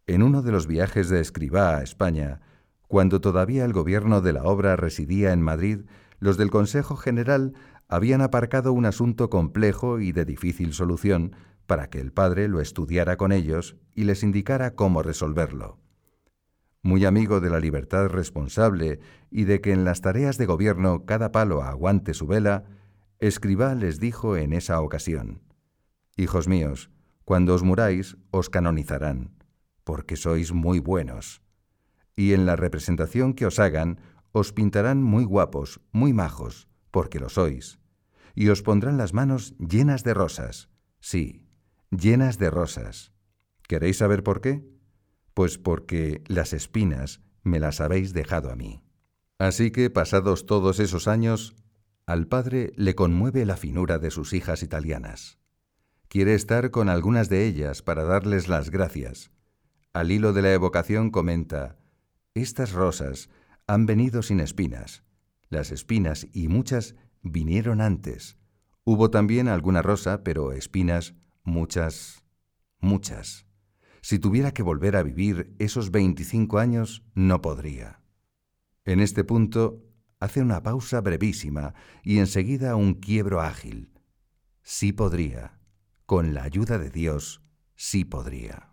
En 0.07 0.23
uno 0.23 0.41
de 0.41 0.51
los 0.51 0.65
viajes 0.65 1.09
de 1.09 1.19
Escribá 1.19 1.77
a 1.77 1.83
España, 1.83 2.41
cuando 2.87 3.21
todavía 3.21 3.63
el 3.63 3.73
gobierno 3.73 4.21
de 4.21 4.33
la 4.33 4.41
obra 4.41 4.75
residía 4.75 5.31
en 5.31 5.43
Madrid, 5.43 5.81
los 6.19 6.35
del 6.35 6.49
Consejo 6.49 6.95
General 6.95 7.53
habían 7.87 8.21
aparcado 8.21 8.73
un 8.73 8.87
asunto 8.87 9.29
complejo 9.29 9.99
y 9.99 10.11
de 10.13 10.25
difícil 10.25 10.73
solución 10.73 11.35
para 11.67 11.91
que 11.91 11.99
el 11.99 12.11
padre 12.11 12.47
lo 12.47 12.59
estudiara 12.59 13.17
con 13.17 13.31
ellos 13.31 13.75
y 13.93 14.05
les 14.05 14.23
indicara 14.23 14.73
cómo 14.73 15.03
resolverlo. 15.03 15.77
Muy 16.83 17.05
amigo 17.05 17.39
de 17.39 17.49
la 17.49 17.59
libertad 17.59 18.07
responsable 18.07 18.99
y 19.29 19.43
de 19.43 19.61
que 19.61 19.71
en 19.71 19.83
las 19.83 20.01
tareas 20.01 20.37
de 20.37 20.45
gobierno 20.45 21.05
cada 21.05 21.31
palo 21.31 21.61
aguante 21.61 22.13
su 22.13 22.27
vela, 22.27 22.65
Escribá 23.19 23.73
les 23.73 23.99
dijo 23.99 24.37
en 24.37 24.53
esa 24.53 24.79
ocasión, 24.79 25.41
Hijos 26.17 26.47
míos, 26.47 26.91
cuando 27.25 27.55
os 27.55 27.63
muráis 27.63 28.15
os 28.31 28.49
canonizarán, 28.49 29.31
porque 29.83 30.15
sois 30.15 30.53
muy 30.53 30.79
buenos. 30.79 31.41
Y 32.15 32.33
en 32.33 32.45
la 32.45 32.55
representación 32.55 33.33
que 33.33 33.47
os 33.47 33.59
hagan 33.59 33.99
os 34.31 34.53
pintarán 34.53 35.01
muy 35.01 35.23
guapos, 35.23 35.81
muy 35.91 36.13
majos, 36.13 36.67
porque 36.91 37.19
lo 37.19 37.29
sois, 37.29 37.79
y 38.35 38.49
os 38.49 38.61
pondrán 38.61 38.97
las 38.97 39.13
manos 39.13 39.55
llenas 39.57 40.03
de 40.03 40.13
rosas, 40.13 40.69
sí, 40.99 41.47
llenas 41.89 42.37
de 42.37 42.51
rosas. 42.51 43.13
¿Queréis 43.67 43.97
saber 43.97 44.23
por 44.23 44.41
qué? 44.41 44.63
Pues 45.37 45.59
porque 45.59 46.23
las 46.25 46.51
espinas 46.51 47.21
me 47.43 47.59
las 47.59 47.79
habéis 47.79 48.11
dejado 48.11 48.49
a 48.49 48.55
mí. 48.55 48.81
Así 49.37 49.69
que, 49.69 49.91
pasados 49.91 50.47
todos 50.47 50.79
esos 50.79 51.07
años, 51.07 51.55
al 52.07 52.25
padre 52.25 52.71
le 52.75 52.95
conmueve 52.95 53.45
la 53.45 53.55
finura 53.55 53.99
de 53.99 54.09
sus 54.09 54.33
hijas 54.33 54.63
italianas. 54.63 55.37
Quiere 56.07 56.33
estar 56.33 56.71
con 56.71 56.89
algunas 56.89 57.29
de 57.29 57.45
ellas 57.45 57.83
para 57.83 58.03
darles 58.03 58.47
las 58.47 58.71
gracias. 58.71 59.29
Al 59.93 60.11
hilo 60.11 60.33
de 60.33 60.41
la 60.41 60.53
evocación 60.53 61.11
comenta, 61.11 61.77
Estas 62.33 62.71
rosas 62.71 63.29
han 63.67 63.85
venido 63.85 64.23
sin 64.23 64.39
espinas. 64.39 65.03
Las 65.49 65.71
espinas 65.71 66.25
y 66.33 66.47
muchas 66.47 66.95
vinieron 67.21 67.81
antes. 67.81 68.39
Hubo 68.85 69.11
también 69.11 69.49
alguna 69.49 69.83
rosa, 69.83 70.23
pero 70.23 70.51
espinas 70.51 71.13
muchas, 71.43 72.23
muchas. 72.79 73.46
Si 74.07 74.19
tuviera 74.19 74.53
que 74.53 74.63
volver 74.63 74.95
a 74.95 75.03
vivir 75.03 75.53
esos 75.59 75.91
25 75.91 76.59
años, 76.59 77.03
no 77.13 77.41
podría. 77.41 77.99
En 78.85 79.01
este 79.01 79.25
punto 79.25 79.83
hace 80.21 80.41
una 80.41 80.63
pausa 80.63 81.01
brevísima 81.01 81.73
y 82.03 82.19
enseguida 82.19 82.77
un 82.77 82.93
quiebro 82.93 83.41
ágil. 83.41 83.91
Sí 84.63 84.93
podría. 84.93 85.59
Con 86.05 86.33
la 86.33 86.43
ayuda 86.43 86.77
de 86.77 86.89
Dios, 86.89 87.41
sí 87.75 88.05
podría. 88.05 88.66